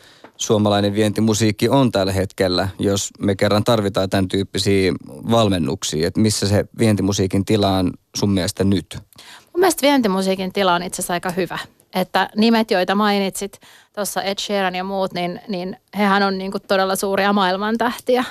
suomalainen 0.44 0.94
vientimusiikki 0.94 1.70
on 1.70 1.92
tällä 1.92 2.12
hetkellä, 2.12 2.68
jos 2.80 3.10
me 3.20 3.36
kerran 3.36 3.64
tarvitaan 3.64 4.10
tämän 4.10 4.28
tyyppisiä 4.28 4.94
valmennuksia, 5.08 6.08
että 6.08 6.20
missä 6.20 6.48
se 6.48 6.66
vientimusiikin 6.78 7.46
tila 7.46 7.78
on 7.78 7.94
sun 8.16 8.30
mielestä 8.30 8.64
nyt? 8.64 8.98
Mun 9.54 9.60
mielestä 9.60 9.82
vientimusiikin 9.82 10.54
tila 10.54 10.74
on 10.74 10.84
itse 10.84 11.02
asiassa 11.02 11.14
aika 11.14 11.30
hyvä. 11.30 11.60
Että 11.96 12.30
nimet, 12.36 12.72
joita 12.72 12.96
mainitsit, 12.96 13.60
tuossa 13.96 14.22
Ed 14.22 14.40
Sheeran 14.40 14.76
ja 14.76 14.84
muut, 14.84 15.14
niin, 15.14 15.42
niin 15.48 15.78
hehän 15.98 16.24
on 16.24 16.38
niin 16.38 16.52
kuin 16.52 16.64
todella 16.68 16.96
suuria 16.96 17.34
maailmantähtiä. 17.34 18.24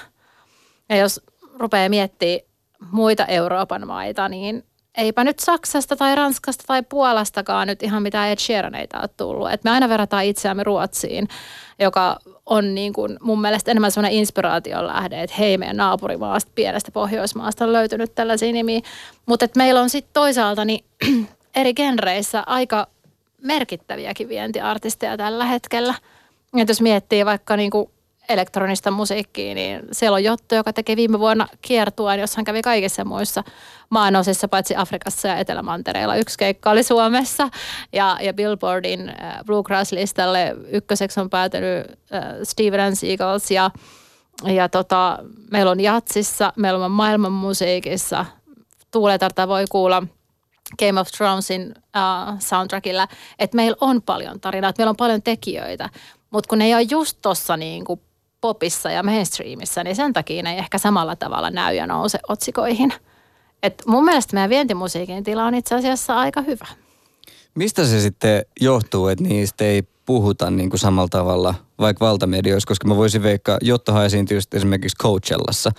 Ja 0.89 0.97
jos 0.97 1.21
rupeaa 1.59 1.89
miettimään 1.89 2.41
muita 2.91 3.27
Euroopan 3.27 3.87
maita, 3.87 4.29
niin 4.29 4.65
eipä 4.97 5.25
nyt 5.25 5.39
Saksasta 5.39 5.97
tai 5.97 6.15
Ranskasta 6.15 6.65
tai 6.67 6.83
Puolastakaan 6.83 7.69
nyt 7.69 7.83
ihan 7.83 8.03
mitään 8.03 8.29
Ed 8.29 8.39
Sheeraneita 8.39 9.01
ole 9.01 9.09
tullut. 9.17 9.53
Et 9.53 9.65
me 9.65 9.71
aina 9.71 9.89
verrataan 9.89 10.25
itseämme 10.25 10.65
Ruotsiin, 10.65 11.29
joka 11.79 12.17
on 12.47 12.75
niin 12.75 12.93
kuin 12.93 13.19
mun 13.21 13.41
mielestä 13.41 13.71
enemmän 13.71 13.91
sellainen 13.91 14.19
inspiraation 14.19 14.87
lähde, 14.87 15.23
että 15.23 15.37
hei 15.39 15.59
meidän 15.59 15.77
naapurimaasta, 15.77 16.53
pienestä 16.55 16.91
Pohjoismaasta 16.91 17.65
on 17.65 17.73
löytynyt 17.73 18.15
tällaisia 18.15 18.53
nimiä. 18.53 18.81
Mutta 19.27 19.47
meillä 19.57 19.81
on 19.81 19.91
sitten 19.91 20.13
toisaalta 20.13 20.65
niin 20.65 20.85
eri 21.57 21.75
genreissä 21.75 22.43
aika 22.47 22.87
merkittäviäkin 23.43 24.29
vientiartisteja 24.29 25.17
tällä 25.17 25.45
hetkellä. 25.45 25.95
Et 26.57 26.69
jos 26.69 26.81
miettii 26.81 27.27
vaikka 27.27 27.57
niin 27.57 27.71
kuin 27.71 27.91
elektronista 28.29 28.91
musiikkia, 28.91 29.55
niin 29.55 29.83
siellä 29.93 30.15
on 30.15 30.25
Jotto, 30.25 30.55
joka 30.55 30.73
teki 30.73 30.97
viime 30.97 31.19
vuonna 31.19 31.49
kiertueen, 31.63 32.21
jossa 32.21 32.39
hän 32.39 32.45
kävi 32.45 32.63
kaikissa 32.63 33.05
muissa 33.05 33.45
maanosissa, 33.91 34.49
paitsi 34.49 34.77
Afrikassa 34.77 35.29
ja 35.29 35.37
Etelämantereella. 35.37 36.17
Yksi 36.17 36.39
keikka 36.39 36.71
oli 36.71 36.83
Suomessa 36.83 37.49
ja, 37.93 38.19
ja 38.21 38.35
Billboardin 38.35 39.09
äh, 39.09 39.39
Bluegrass-listalle 39.47 40.57
ykköseksi 40.69 41.21
on 41.21 41.31
päätynyt 41.31 41.87
äh, 42.15 42.23
Steven 42.43 42.97
Seagulls 42.97 43.51
ja, 43.51 43.71
ja 44.45 44.69
tota, 44.69 45.19
meillä 45.51 45.71
on 45.71 45.81
jatsissa, 45.81 46.53
meillä 46.57 46.85
on 46.85 46.91
maailman 46.91 47.33
musiikissa. 47.33 48.27
Tuuletarta 48.91 49.49
voi 49.49 49.65
kuulla 49.71 50.03
Game 50.79 51.01
of 51.01 51.09
Thronesin 51.09 51.75
uh, 51.77 52.39
soundtrackilla, 52.39 53.09
että 53.39 53.57
meillä 53.57 53.77
on 53.81 54.03
paljon 54.03 54.41
tarinaa, 54.41 54.71
että 54.71 54.81
meillä 54.81 54.91
on 54.91 54.97
paljon 54.97 55.23
tekijöitä, 55.23 55.91
mutta 56.31 56.49
kun 56.49 56.59
ne 56.59 56.65
ei 56.65 56.75
ole 56.75 56.83
just 56.83 57.19
tuossa 57.23 57.57
niin 57.57 57.85
kuin 57.85 58.01
popissa 58.43 58.91
ja 58.91 59.03
mainstreamissa, 59.03 59.85
niin 59.85 59.97
sen 59.97 60.13
takia 60.13 60.43
ne 60.43 60.53
ei 60.53 60.59
ehkä 60.59 60.79
samalla 60.79 61.17
tavalla 61.17 61.51
näy 61.51 61.75
ja 61.75 61.87
nouse 61.87 62.19
otsikoihin. 62.29 62.93
Et 63.63 63.83
mun 63.87 64.05
mielestä 64.05 64.35
meidän 64.35 64.51
vientimusiikin 64.51 65.25
tila 65.25 65.45
on 65.45 65.55
itse 65.55 65.75
asiassa 65.75 66.19
aika 66.19 66.43
hyvä. 66.43 66.67
Mistä 67.55 67.85
se 67.85 68.01
sitten 68.01 68.45
johtuu, 68.61 69.09
että 69.09 69.25
niistä 69.25 69.65
ei 69.65 69.83
puhuta 70.07 70.51
niin 70.51 70.71
kuin 70.71 70.81
samalla 70.81 71.09
tavalla 71.09 71.55
vaikka 71.79 72.07
valtamedioissa, 72.07 72.67
koska 72.67 72.89
mä 72.89 72.97
voisin 72.97 73.23
veikkaa, 73.23 73.59
Jottohan 73.61 74.07
esiintyy 74.07 74.39
esimerkiksi 74.55 74.97
Coachellassa, 75.03 75.71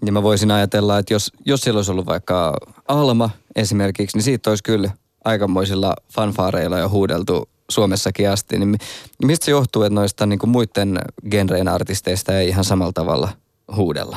niin 0.00 0.12
mä 0.12 0.22
voisin 0.22 0.50
ajatella, 0.50 0.98
että 0.98 1.14
jos, 1.14 1.32
jos 1.46 1.60
siellä 1.60 1.78
olisi 1.78 1.90
ollut 1.90 2.06
vaikka 2.06 2.56
Alma 2.88 3.30
esimerkiksi, 3.56 4.16
niin 4.16 4.24
siitä 4.24 4.50
olisi 4.50 4.62
kyllä 4.62 4.90
aikamoisilla 5.24 5.94
fanfaareilla 6.14 6.78
jo 6.78 6.88
huudeltu 6.88 7.48
Suomessakin 7.72 8.30
asti. 8.30 8.58
Niin 8.58 8.78
mistä 9.24 9.44
se 9.44 9.50
johtuu, 9.50 9.82
että 9.82 9.94
noista 9.94 10.26
niin 10.26 10.38
kuin 10.38 10.50
muiden 10.50 10.98
genrein 11.30 11.68
artisteista 11.68 12.38
ei 12.38 12.48
ihan 12.48 12.64
samalla 12.64 12.92
tavalla 12.92 13.28
huudella? 13.76 14.16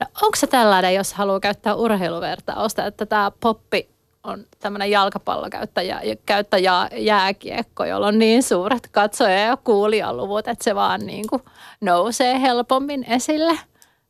No, 0.00 0.06
onko 0.22 0.36
se 0.36 0.46
tällainen, 0.46 0.94
jos 0.94 1.12
haluaa 1.12 1.40
käyttää 1.40 1.74
urheiluvertausta, 1.74 2.86
että 2.86 3.06
tämä 3.06 3.32
poppi 3.40 3.88
on 4.24 4.44
tämmöinen 4.58 4.90
jalkapallokäyttäjä 4.90 6.00
käyttäjä 6.26 6.88
jääkiekko, 6.96 7.84
jolla 7.84 8.06
on 8.06 8.18
niin 8.18 8.42
suuret 8.42 8.88
katsoja- 8.92 9.46
ja 9.46 9.56
kuulijaluvut, 9.56 10.48
että 10.48 10.64
se 10.64 10.74
vaan 10.74 11.06
niin 11.06 11.26
kuin 11.26 11.42
nousee 11.80 12.40
helpommin 12.40 13.04
esille. 13.04 13.58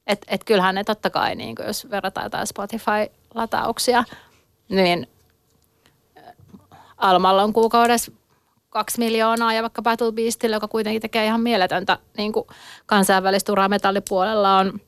Että 0.06 0.26
et 0.28 0.44
kyllähän 0.44 0.74
ne 0.74 0.84
totta 0.84 1.10
kai, 1.10 1.34
niin 1.34 1.56
kuin 1.56 1.66
jos 1.66 1.90
verrataan 1.90 2.24
jotain 2.24 2.46
Spotify-latauksia, 2.46 4.04
niin 4.68 5.06
Almalla 6.96 7.42
on 7.42 7.52
kuukaudessa 7.52 8.12
kaksi 8.78 8.98
miljoonaa 8.98 9.52
ja 9.52 9.62
vaikka 9.62 9.82
Battle 9.82 10.12
Beastille, 10.12 10.56
joka 10.56 10.68
kuitenkin 10.68 11.02
tekee 11.02 11.24
ihan 11.24 11.40
mieletöntä 11.40 11.98
niin 12.16 12.32
kuin 12.32 12.46
kansainvälistä 12.86 13.52
uraa 13.52 13.68
metallipuolella 13.68 14.58
on 14.58 14.80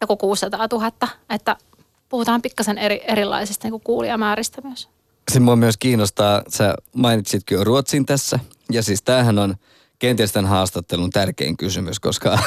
joku 0.00 0.16
600 0.16 0.66
000, 0.72 0.92
että 1.30 1.56
puhutaan 2.08 2.42
pikkasen 2.42 2.78
eri, 2.78 3.00
erilaisista 3.08 3.64
niin 3.64 3.70
kuin 3.70 3.82
kuulijamääristä 3.82 4.62
myös. 4.64 4.88
Se 5.30 5.40
mua 5.40 5.56
myös 5.56 5.76
kiinnostaa, 5.76 6.42
sä 6.48 6.74
mainitsitkin 6.92 7.56
jo 7.56 7.64
Ruotsin 7.64 8.06
tässä, 8.06 8.38
ja 8.72 8.82
siis 8.82 9.02
tämähän 9.02 9.38
on 9.38 9.54
kenties 9.98 10.32
tämän 10.32 10.50
haastattelun 10.50 11.10
tärkein 11.10 11.56
kysymys, 11.56 12.00
koska 12.00 12.38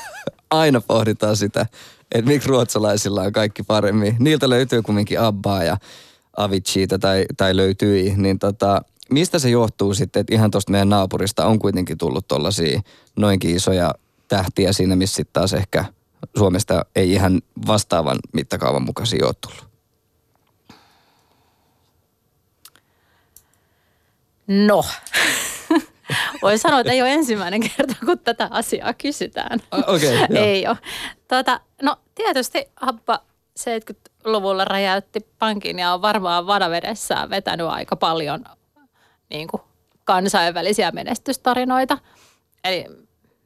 aina 0.50 0.80
pohditaan 0.80 1.36
sitä, 1.36 1.66
että 2.12 2.30
miksi 2.30 2.48
ruotsalaisilla 2.48 3.22
on 3.22 3.32
kaikki 3.32 3.62
paremmin. 3.62 4.16
Niiltä 4.18 4.50
löytyy 4.50 4.82
kumminkin 4.82 5.20
Abbaa 5.20 5.64
ja 5.64 5.76
Aviciita 6.36 6.98
tai, 6.98 7.24
tai 7.36 7.56
löytyi, 7.56 8.14
niin 8.16 8.38
tota, 8.38 8.82
mistä 9.10 9.38
se 9.38 9.50
johtuu 9.50 9.94
sitten, 9.94 10.20
että 10.20 10.34
ihan 10.34 10.50
tuosta 10.50 10.72
meidän 10.72 10.88
naapurista 10.88 11.46
on 11.46 11.58
kuitenkin 11.58 11.98
tullut 11.98 12.28
tuollaisia 12.28 12.80
noinkin 13.16 13.56
isoja 13.56 13.94
tähtiä 14.28 14.72
siinä, 14.72 14.96
missä 14.96 15.16
sitten 15.16 15.32
taas 15.32 15.52
ehkä 15.52 15.84
Suomesta 16.38 16.86
ei 16.96 17.12
ihan 17.12 17.42
vastaavan 17.66 18.18
mittakaavan 18.32 18.84
mukaisia 18.84 19.26
ole 19.26 19.34
tullut? 19.40 19.74
No, 24.46 24.84
voi 26.42 26.58
sanoa, 26.58 26.80
että 26.80 26.92
ei 26.92 27.02
ole 27.02 27.12
ensimmäinen 27.12 27.60
kerta, 27.60 27.94
kun 28.06 28.18
tätä 28.18 28.48
asiaa 28.50 28.92
kysytään. 28.92 29.60
Okei, 29.86 30.24
okay, 30.24 30.36
Ei 30.36 30.66
ole. 30.66 30.76
Tuota, 31.28 31.60
no 31.82 31.96
tietysti 32.14 32.64
Abba 32.80 33.20
70-luvulla 33.60 34.64
räjäytti 34.64 35.26
pankin 35.38 35.78
ja 35.78 35.94
on 35.94 36.02
varmaan 36.02 36.46
vanavedessään 36.46 37.30
vetänyt 37.30 37.66
aika 37.66 37.96
paljon 37.96 38.44
niin 39.34 39.48
kuin 39.48 39.62
kansainvälisiä 40.04 40.90
menestystarinoita. 40.90 41.98
Eli 42.64 42.86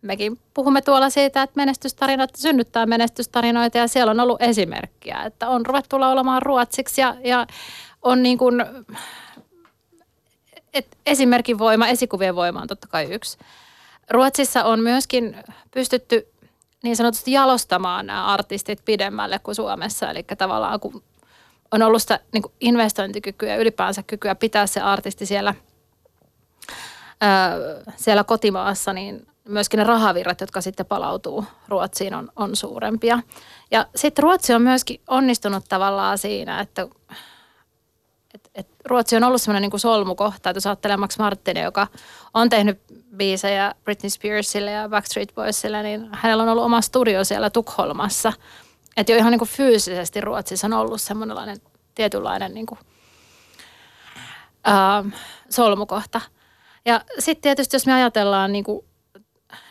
mekin 0.02 0.38
puhumme 0.54 0.82
tuolla 0.82 1.10
siitä, 1.10 1.42
että 1.42 1.56
menestystarinat 1.56 2.30
synnyttää 2.36 2.86
menestystarinoita 2.86 3.78
ja 3.78 3.88
siellä 3.88 4.10
on 4.10 4.20
ollut 4.20 4.42
esimerkkiä, 4.42 5.22
että 5.26 5.48
on 5.48 5.66
ruvettu 5.66 6.00
laulamaan 6.00 6.42
ruotsiksi 6.42 7.00
ja, 7.00 7.16
ja 7.24 7.46
on 8.02 8.22
niin 8.22 8.38
kuin, 8.38 8.64
et 10.74 10.86
esimerkin 11.06 11.58
voima, 11.58 11.88
esikuvien 11.88 12.36
voima 12.36 12.60
on 12.60 12.68
totta 12.68 12.86
kai 12.86 13.04
yksi. 13.04 13.38
Ruotsissa 14.10 14.64
on 14.64 14.80
myöskin 14.80 15.36
pystytty 15.70 16.28
niin 16.82 16.96
sanotusti 16.96 17.32
jalostamaan 17.32 18.06
nämä 18.06 18.26
artistit 18.26 18.84
pidemmälle 18.84 19.38
kuin 19.38 19.54
Suomessa, 19.54 20.10
eli 20.10 20.22
tavallaan 20.38 20.80
kun 20.80 21.02
on 21.70 21.82
ollut 21.82 22.02
sitä 22.02 22.20
niin 22.32 22.42
investointikykyä 22.60 23.48
ja 23.48 23.56
ylipäänsä 23.56 24.02
kykyä 24.02 24.34
pitää 24.34 24.66
se 24.66 24.80
artisti 24.80 25.26
siellä, 25.26 25.54
siellä 27.96 28.24
kotimaassa, 28.24 28.92
niin 28.92 29.26
myöskin 29.48 29.78
ne 29.78 29.84
rahavirrat, 29.84 30.40
jotka 30.40 30.60
sitten 30.60 30.86
palautuu 30.86 31.44
Ruotsiin, 31.68 32.14
on, 32.14 32.28
on 32.36 32.56
suurempia. 32.56 33.18
Ja 33.70 33.86
sitten 33.96 34.22
Ruotsi 34.22 34.54
on 34.54 34.62
myöskin 34.62 35.00
onnistunut 35.08 35.64
tavallaan 35.68 36.18
siinä, 36.18 36.60
että 36.60 36.86
et, 38.34 38.50
et 38.54 38.68
Ruotsi 38.84 39.16
on 39.16 39.24
ollut 39.24 39.42
semmoinen 39.42 39.70
niin 39.70 39.80
solmukohta, 39.80 40.50
että 40.50 40.56
jos 40.56 40.66
ajattelee 40.66 40.96
Max 40.96 41.18
Martin, 41.18 41.56
joka 41.56 41.86
on 42.34 42.48
tehnyt 42.48 42.80
biisejä 43.16 43.74
Britney 43.84 44.10
Spearsille 44.10 44.70
ja 44.70 44.88
Backstreet 44.88 45.34
Boysille, 45.34 45.82
niin 45.82 46.08
hänellä 46.12 46.42
on 46.42 46.48
ollut 46.48 46.64
oma 46.64 46.80
studio 46.80 47.24
siellä 47.24 47.50
Tukholmassa. 47.50 48.32
Että 48.96 49.12
jo 49.12 49.18
ihan 49.18 49.30
niin 49.30 49.38
kuin 49.38 49.48
fyysisesti 49.48 50.20
Ruotsissa 50.20 50.66
on 50.66 50.72
ollut 50.72 51.00
semmoinen 51.00 51.60
tietynlainen 51.94 52.66
kuin, 52.66 52.78
ää, 54.64 55.04
solmukohta. 55.50 56.20
Ja 56.88 57.00
sitten 57.18 57.42
tietysti 57.42 57.76
jos 57.76 57.86
me 57.86 57.92
ajatellaan 57.92 58.52
niin 58.52 58.64
kuin 58.64 58.84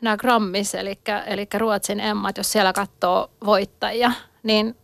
nämä 0.02 0.18
Grammis, 0.18 0.76
eli, 0.76 1.00
eli 1.26 1.48
Ruotsin 1.58 2.00
emmat, 2.00 2.38
jos 2.38 2.52
siellä 2.52 2.74
katsoo 2.74 3.32
voittajia, 3.46 4.12
niin 4.44 4.76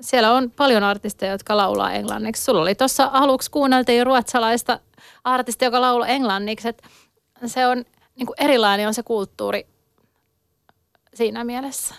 siellä 0.00 0.32
on 0.32 0.50
paljon 0.50 0.82
artisteja, 0.82 1.32
jotka 1.32 1.56
laulaa 1.56 1.92
englanniksi. 1.92 2.44
Sulla 2.44 2.60
oli 2.60 2.74
tuossa 2.74 3.10
aluksi 3.12 3.50
kuunneltiin 3.50 4.06
ruotsalaista 4.06 4.80
artistia, 5.24 5.66
joka 5.66 5.80
laulaa 5.80 6.08
englanniksi. 6.08 6.68
Että 6.68 6.88
se 7.46 7.66
on 7.66 7.84
niin 8.16 8.26
kuin 8.26 8.36
erilainen 8.38 8.88
on 8.88 8.94
se 8.94 9.02
kulttuuri 9.02 9.66
siinä 11.14 11.44
mielessä. 11.44 11.94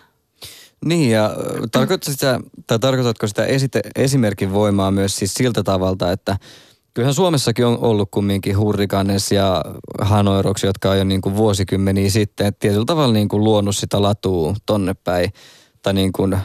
Niin 0.85 1.11
ja 1.11 1.31
tarkoitatko 1.71 2.11
sitä, 2.11 2.39
tai 2.67 2.79
tarkoitatko 2.79 3.27
sitä 3.27 3.45
esite, 3.45 3.81
esimerkin 3.95 4.53
voimaa 4.53 4.91
myös 4.91 5.15
siis 5.15 5.33
siltä 5.33 5.63
tavalta, 5.63 6.11
että 6.11 6.37
kyllähän 6.97 7.13
Suomessakin 7.13 7.65
on 7.65 7.77
ollut 7.81 8.11
kumminkin 8.11 8.57
Hurrikanes 8.57 9.31
ja 9.31 9.63
Hanoiroksi, 10.01 10.67
jotka 10.67 10.91
on 10.91 10.97
jo 10.97 11.03
niin 11.03 11.21
kuin 11.21 11.35
vuosikymmeniä 11.35 12.09
sitten, 12.09 12.53
tietyllä 12.59 12.85
tavalla 12.85 13.13
niin 13.13 13.27
kuin 13.27 13.43
luonut 13.43 13.75
sitä 13.75 14.01
latua 14.01 14.55
tonne 14.65 14.93
päin 14.93 15.29
tai 15.81 15.93
niin 15.93 16.11
kuin 16.11 16.37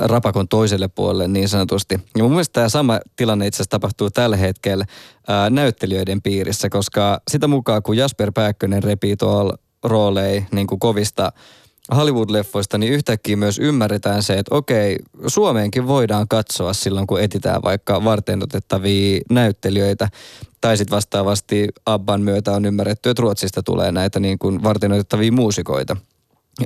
rapakon 0.00 0.48
toiselle 0.48 0.88
puolelle 0.88 1.28
niin 1.28 1.48
sanotusti. 1.48 2.00
Ja 2.16 2.22
mun 2.22 2.32
mielestä 2.32 2.52
tämä 2.52 2.68
sama 2.68 3.00
tilanne 3.16 3.46
itse 3.46 3.56
asiassa 3.56 3.70
tapahtuu 3.70 4.10
tällä 4.10 4.36
hetkellä 4.36 4.84
ää, 5.28 5.50
näyttelijöiden 5.50 6.22
piirissä, 6.22 6.68
koska 6.68 7.20
sitä 7.30 7.48
mukaan 7.48 7.82
kun 7.82 7.96
Jasper 7.96 8.32
Pääkkönen 8.32 8.82
repii 8.82 9.16
tuolla 9.16 9.54
roolei 9.84 10.46
niin 10.52 10.66
kuin 10.66 10.78
kovista 10.78 11.32
Hollywood-leffoista, 11.92 12.78
niin 12.78 12.92
yhtäkkiä 12.92 13.36
myös 13.36 13.58
ymmärretään 13.58 14.22
se, 14.22 14.38
että 14.38 14.54
okei, 14.54 14.96
Suomeenkin 15.26 15.86
voidaan 15.86 16.28
katsoa 16.28 16.72
silloin, 16.72 17.06
kun 17.06 17.20
etitään 17.20 17.62
vaikka 17.62 18.04
varteenotettavia 18.04 19.20
näyttelijöitä. 19.30 20.08
Tai 20.60 20.76
sitten 20.76 20.96
vastaavasti 20.96 21.68
Abban 21.86 22.20
myötä 22.20 22.52
on 22.52 22.64
ymmärretty, 22.64 23.10
että 23.10 23.20
Ruotsista 23.20 23.62
tulee 23.62 23.92
näitä 23.92 24.20
niin 24.20 24.38
kuin 24.38 24.62
varteenotettavia 24.62 25.32
muusikoita. 25.32 25.96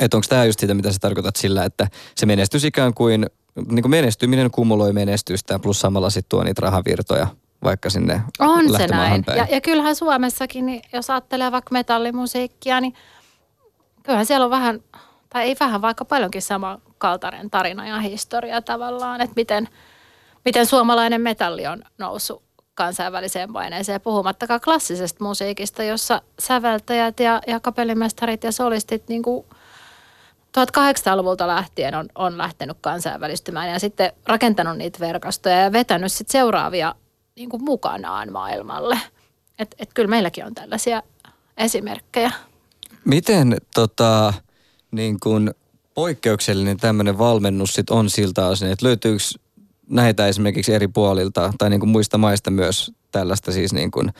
Että 0.01 0.17
onko 0.17 0.27
tämä 0.29 0.45
just 0.45 0.61
sitä, 0.61 0.75
mitä 0.75 0.93
sä 0.93 0.99
tarkoitat 1.01 1.37
sillä, 1.37 1.65
että 1.65 1.89
se 2.17 2.27
menestys 2.27 2.65
ikään 2.65 2.95
kuin, 2.95 3.27
niin 3.71 3.83
kuin 3.83 3.91
menestyminen 3.91 4.51
kumuloi 4.51 4.93
menestystä 4.93 5.59
plus 5.59 5.81
samalla 5.81 6.11
sitten 6.11 6.29
tuo 6.29 6.45
niitä 6.45 6.61
rahavirtoja 6.61 7.27
vaikka 7.65 7.91
sinne 7.91 8.21
On 8.39 8.73
se 8.77 8.87
näin. 8.87 9.25
Päin. 9.25 9.39
Ja, 9.39 9.47
ja 9.51 9.61
kyllähän 9.61 9.97
Suomessakin, 9.97 10.67
niin 10.67 10.83
jos 10.93 11.11
ajattelee 11.11 11.53
vaikka 11.53 11.73
metallimusiikkia, 11.73 12.81
niin 12.81 12.95
kyllähän 14.03 14.27
siellä 14.27 14.45
on 14.45 14.51
vähän, 14.51 14.81
tai 15.29 15.45
ei 15.45 15.57
vähän, 15.61 15.83
vaikka 15.83 16.05
paljonkin 16.05 16.43
samankaltainen 16.43 17.51
tarina 17.51 17.89
ja 17.89 17.99
historia 17.99 18.63
tavallaan, 18.63 19.21
että 19.21 19.35
miten, 19.37 19.69
miten 20.45 20.67
suomalainen 20.67 21.21
metalli 21.21 21.67
on 21.67 21.83
noussut 21.99 22.43
kansainväliseen 22.75 23.53
paineeseen, 23.53 24.01
puhumattakaan 24.01 24.61
klassisesta 24.61 25.25
musiikista, 25.25 25.83
jossa 25.83 26.23
säveltäjät 26.39 27.21
ja, 27.21 27.41
ja 27.47 27.61
kapellimestarit 27.61 28.45
ja 28.45 28.53
solistit 28.53 29.09
niin 29.09 29.23
kuin– 29.23 29.47
1800-luvulta 30.59 31.47
lähtien 31.47 31.95
on, 31.95 32.09
on 32.15 32.39
lähtenyt 32.39 32.77
kansainvälistymään 32.81 33.69
ja 33.69 33.79
sitten 33.79 34.13
rakentanut 34.27 34.79
niitä 34.79 35.01
verkostoja 35.01 35.61
ja 35.61 35.73
vetänyt 35.73 36.13
sitten 36.13 36.33
seuraavia 36.33 36.95
niin 37.37 37.49
kuin 37.49 37.65
mukanaan 37.65 38.33
maailmalle. 38.33 38.99
Että 39.59 39.77
et 39.79 39.91
kyllä 39.95 40.09
meilläkin 40.09 40.47
on 40.47 40.55
tällaisia 40.55 41.03
esimerkkejä. 41.57 42.31
Miten 43.05 43.57
tota, 43.75 44.35
niin 44.91 45.21
kuin 45.21 45.51
poikkeuksellinen 45.95 46.77
tämmöinen 46.77 47.19
valmennus 47.19 47.75
sit 47.75 47.91
on 47.91 48.11
siltä 48.11 48.47
osin, 48.47 48.71
että 48.71 48.87
löytyykö 48.87 49.25
näitä 49.91 50.27
esimerkiksi 50.27 50.75
eri 50.75 50.89
puolilta 50.89 51.53
tai 51.59 51.71
niin 51.71 51.81
kuin 51.81 51.91
muista 51.91 52.19
maista 52.19 52.51
myös 52.51 52.93
tällaista 53.13 53.53
siis 53.53 53.73
niin 53.73 53.91
kuin 53.91 54.13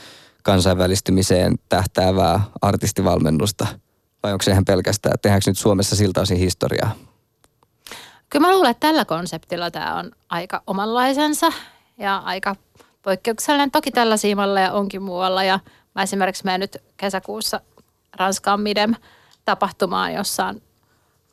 kansainvälistymiseen 0.43 1.55
tähtäävää 1.69 2.41
artistivalmennusta– 2.63 3.67
vai 4.23 4.33
onko 4.33 4.43
se 4.43 4.51
ihan 4.51 4.65
pelkästään, 4.65 5.15
tehdäänkö 5.23 5.51
nyt 5.51 5.59
Suomessa 5.59 5.97
siltä 5.97 6.21
osin 6.21 6.39
historiaa? 6.39 6.91
Kyllä 8.31 8.47
mä 8.47 8.53
luulen, 8.53 8.71
että 8.71 8.87
tällä 8.87 9.05
konseptilla 9.05 9.71
tämä 9.71 9.95
on 9.95 10.13
aika 10.29 10.63
omanlaisensa 10.67 11.53
ja 11.99 12.17
aika 12.17 12.57
poikkeuksellinen. 13.03 13.71
Toki 13.71 13.91
tällaisia 13.91 14.37
malleja 14.37 14.73
onkin 14.73 15.03
muualla 15.03 15.45
ja 15.45 15.61
mä 15.95 16.03
esimerkiksi 16.03 16.45
menen 16.45 16.61
nyt 16.61 16.77
kesäkuussa 16.97 17.61
Ranskaan 18.17 18.61
Midem 18.61 18.95
tapahtumaan, 19.49 20.15
jossa 20.15 20.47
on 20.47 20.61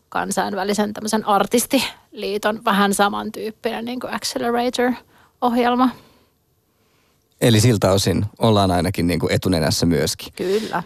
kansainvälisen 0.10 0.94
tämmöisen 0.94 1.28
artistiliiton 1.28 2.62
vähän 2.66 2.94
samantyyppinen 2.94 3.86
niin 3.86 4.00
kuin 4.00 4.14
Accelerator-ohjelma. 4.14 5.90
Eli 7.42 7.60
siltä 7.60 7.92
osin 7.92 8.26
ollaan 8.40 8.72
ainakin 8.72 9.08
niin 9.08 9.20
kuin 9.20 9.32
etunenässä 9.34 9.86
myöskin. 9.86 10.34
Kyllä. 10.36 10.84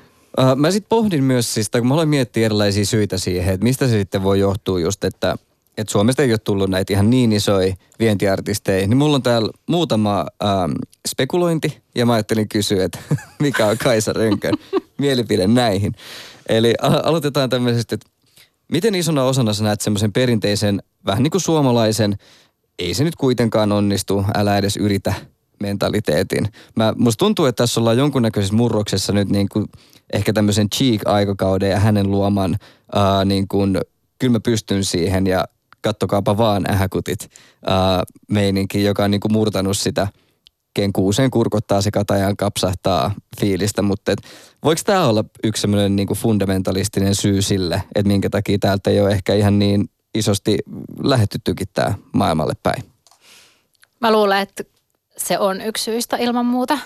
Mä 0.56 0.72
sitten 0.72 0.90
pohdin 0.90 1.24
myös 1.24 1.54
siis, 1.54 1.70
kun 1.70 1.88
mä 1.88 1.94
aloin 1.94 2.10
miettiä 2.10 2.46
erilaisia 2.46 2.86
syitä 2.86 3.18
siihen, 3.18 3.54
että 3.54 3.64
mistä 3.64 3.88
se 3.88 4.00
sitten 4.00 4.24
voi 4.24 4.40
johtua 4.40 4.80
just, 4.80 5.04
että, 5.04 5.36
että 5.78 5.92
Suomesta 5.92 6.24
ei 6.24 6.32
ole 6.32 6.38
tullut 6.38 6.70
näitä 6.70 6.94
ihan 6.94 7.10
niin 7.10 7.32
isoja 7.32 7.76
vientiartisteja, 8.00 8.88
niin 8.88 8.98
mulla 8.98 9.16
on 9.16 9.24
täällä 9.24 9.50
muutama 9.68 10.26
ähm, 10.44 10.72
spekulointi 11.08 11.82
ja 11.96 12.06
mä 12.06 12.14
ajattelin 12.14 12.50
kysyä, 12.50 12.86
että 12.86 13.00
mikä 13.40 13.66
on 13.66 13.78
Kaisa 13.78 14.14
Rönkön 14.14 14.54
mielipide 14.98 15.48
näihin. 15.48 15.96
Eli 16.50 16.74
aloitetaan 17.04 17.50
tämmöisestä, 17.50 17.96
että 17.96 18.10
miten 18.72 18.96
isona 18.96 19.24
osana 19.24 19.54
sä 19.54 19.64
näet 19.64 19.82
semmoisen 19.82 20.14
perinteisen, 20.14 20.84
vähän 21.06 21.24
niin 21.24 21.32
kuin 21.32 21.42
suomalaisen, 21.42 22.18
ei 22.80 22.94
se 22.94 23.04
nyt 23.04 23.16
kuitenkaan 23.16 23.72
onnistu, 23.72 24.26
älä 24.36 24.58
edes 24.58 24.78
yritä 24.78 25.14
mentaliteetin. 25.60 26.48
Mä, 26.76 26.94
musta 26.98 27.26
tuntuu, 27.26 27.46
että 27.46 27.64
tässä 27.64 27.80
ollaan 27.80 27.98
jonkunnäköisessä 27.98 28.56
murroksessa 28.56 29.14
nyt 29.14 29.30
niin 29.30 29.50
kuin 29.50 29.66
ehkä 30.14 30.34
tämmöisen 30.34 30.68
Cheek-aikakauden 30.76 31.70
ja 31.70 31.80
hänen 31.80 32.12
luoman 32.12 32.58
uh, 32.96 33.26
niin 33.26 33.48
kuin, 33.48 33.78
kyllä 34.20 34.32
mä 34.32 34.40
pystyn 34.40 34.84
siihen 34.84 35.28
ja 35.28 35.46
kattokaapa 35.82 36.38
vaan 36.38 36.72
ähäkutit 36.72 37.24
uh, 37.24 38.18
meininki, 38.32 38.84
joka 38.84 39.04
on 39.04 39.12
niin 39.12 39.22
kuin 39.22 39.34
murtanut 39.34 39.78
sitä 39.78 40.08
kenkuuseen 40.74 41.32
kurkottaa 41.32 41.82
se 41.82 41.92
katajan 41.92 42.38
kapsahtaa 42.38 43.12
fiilistä, 43.40 43.82
mutta 43.82 44.12
et, 44.12 44.20
voiko 44.64 44.82
tämä 44.86 45.08
olla 45.08 45.24
yksi 45.44 45.62
semmoinen 45.62 45.96
niin 45.96 46.08
fundamentalistinen 46.08 47.16
syy 47.16 47.42
sille, 47.42 47.84
että 47.96 48.08
minkä 48.08 48.30
takia 48.30 48.58
täältä 48.60 48.90
ei 48.90 49.02
ole 49.02 49.12
ehkä 49.12 49.34
ihan 49.34 49.60
niin 49.60 49.90
isosti 50.14 50.58
lähetyttykin 51.04 51.68
tämä 51.74 51.94
maailmalle 52.14 52.54
päin? 52.64 52.84
Mä 54.00 54.12
luulen, 54.12 54.40
että 54.42 54.64
se 55.18 55.40
on 55.40 55.62
yksi 55.62 55.84
syistä 55.84 56.18
ilman 56.18 56.46
muuta. 56.46 56.78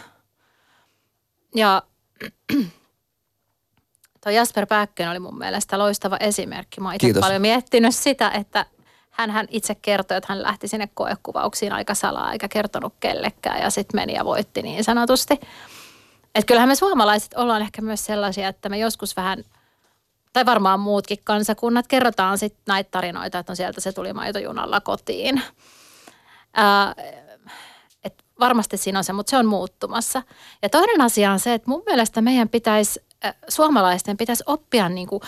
Ja 1.56 1.82
tuo 4.24 4.32
Jasper 4.32 4.66
Pääkkönen 4.66 5.12
oli 5.12 5.20
mun 5.20 5.38
mielestä 5.38 5.80
loistava 5.80 6.18
esimerkki. 6.18 6.82
Mä 6.82 6.94
itse 6.94 7.20
paljon 7.20 7.42
miettinyt 7.42 7.96
sitä, 7.96 8.30
että 8.30 8.66
hän, 9.10 9.32
hän 9.32 9.48
itse 9.50 9.76
kertoi, 9.76 10.18
että 10.18 10.34
hän 10.34 10.44
lähti 10.44 10.68
sinne 10.68 10.90
koekuvauksiin 10.94 11.74
aika 11.74 11.96
salaa 11.96 12.34
eikä 12.34 12.48
kertonut 12.48 12.94
kellekään 13.00 13.62
ja 13.62 13.70
sitten 13.70 14.02
meni 14.02 14.14
ja 14.14 14.26
voitti 14.26 14.62
niin 14.62 14.84
sanotusti. 14.84 15.40
Että 16.36 16.48
kyllähän 16.48 16.69
me 16.69 16.76
suomalaiset 16.76 17.34
ollaan 17.34 17.62
ehkä 17.62 17.82
myös 17.82 18.06
sellaisia, 18.06 18.48
että 18.48 18.69
me 18.69 18.78
joskus 18.78 19.15
vähän, 19.15 19.43
tai 20.34 20.46
varmaan 20.46 20.80
muutkin 20.80 21.17
kansakunnat, 21.24 21.88
kerrotaan 21.88 22.38
sitten 22.38 22.63
näitä 22.67 22.91
tarinoita, 22.91 23.39
että 23.39 23.52
no 23.52 23.56
sieltä 23.56 23.82
se 23.82 23.91
tuli 23.91 24.13
maitojunalla 24.13 24.82
kotiin. 24.82 25.41
Ää, 26.54 26.96
et 28.04 28.24
varmasti 28.39 28.78
siinä 28.78 29.00
on 29.00 29.04
se, 29.04 29.13
mutta 29.13 29.30
se 29.30 29.38
on 29.38 29.46
muuttumassa. 29.46 30.24
Ja 30.62 30.69
toinen 30.69 31.02
asia 31.02 31.32
on 31.32 31.39
se, 31.39 31.54
että 31.54 31.69
mun 31.69 31.84
mielestä 31.86 32.22
meidän 32.22 32.50
pitäisi 32.50 33.00
suomalaisten 33.50 34.17
pitäisi 34.17 34.43
oppia 34.48 34.89
niin 34.89 35.08
kuin 35.08 35.22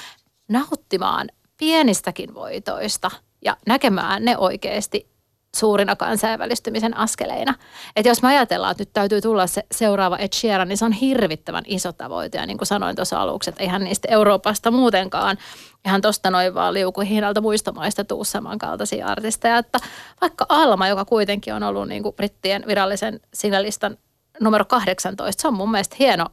nauttimaan 0.50 1.30
pienistäkin 1.58 2.34
voitoista 2.34 3.12
ja 3.42 3.58
näkemään 3.68 4.26
ne 4.26 4.38
oikeasti 4.38 5.15
suurina 5.56 5.96
kansainvälistymisen 5.96 6.98
askeleina. 6.98 7.54
Että 7.96 8.10
jos 8.10 8.22
me 8.22 8.28
ajatellaan, 8.28 8.72
että 8.72 8.82
nyt 8.82 8.94
täytyy 8.94 9.22
tulla 9.22 9.48
se 9.48 9.64
seuraava 9.72 10.18
Ed 10.18 10.34
Sheeran, 10.34 10.68
niin 10.68 10.78
se 10.78 10.86
on 10.86 10.92
hirvittävän 10.92 11.64
iso 11.68 11.94
tavoite. 11.94 12.38
Ja 12.38 12.46
niin 12.46 12.58
kuin 12.58 12.68
sanoin 12.68 12.96
tuossa 12.96 13.22
aluksi, 13.22 13.50
että 13.50 13.64
eihän 13.64 13.84
niistä 13.84 14.08
Euroopasta 14.12 14.72
muutenkaan 14.72 15.38
ihan 15.86 16.02
tuosta 16.02 16.32
noin 16.32 16.54
vaan 16.54 16.74
liukuhihnalta 16.74 17.42
muista 17.42 17.72
maista 17.72 18.04
tuu 18.04 18.24
samankaltaisia 18.24 19.08
artisteja. 19.08 19.58
Että 19.58 19.80
vaikka 20.22 20.46
Alma, 20.50 20.88
joka 20.88 21.06
kuitenkin 21.06 21.54
on 21.54 21.64
ollut 21.64 21.88
niin 21.88 22.04
kuin 22.04 22.16
brittien 22.16 22.64
virallisen 22.68 23.20
sinälistan 23.34 23.98
numero 24.40 24.66
18, 24.66 25.42
se 25.42 25.48
on 25.48 25.54
mun 25.54 25.72
mielestä 25.72 25.96
hieno 26.00 26.26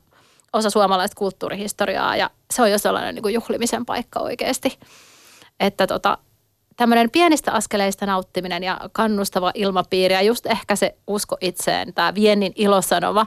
osa 0.53 0.71
suomalaista 0.71 1.17
kulttuurihistoriaa 1.19 2.17
ja 2.17 2.31
se 2.51 2.63
on 2.63 2.71
jo 2.71 2.79
sellainen 2.79 3.15
niin 3.15 3.23
kuin 3.23 3.35
juhlimisen 3.35 3.87
paikka 3.87 4.21
oikeasti. 4.21 4.79
Että 5.61 5.87
tota, 5.87 6.19
tämmöinen 6.77 7.11
pienistä 7.11 7.53
askeleista 7.53 8.07
nauttiminen 8.07 8.63
ja 8.63 8.81
kannustava 8.93 9.51
ilmapiiri 9.55 10.15
ja 10.15 10.23
just 10.23 10.47
ehkä 10.47 10.77
se 10.77 10.95
usko 11.07 11.37
itseen, 11.41 11.95
tämä 11.95 12.15
viennin 12.15 12.53
ilosanoma. 12.57 13.27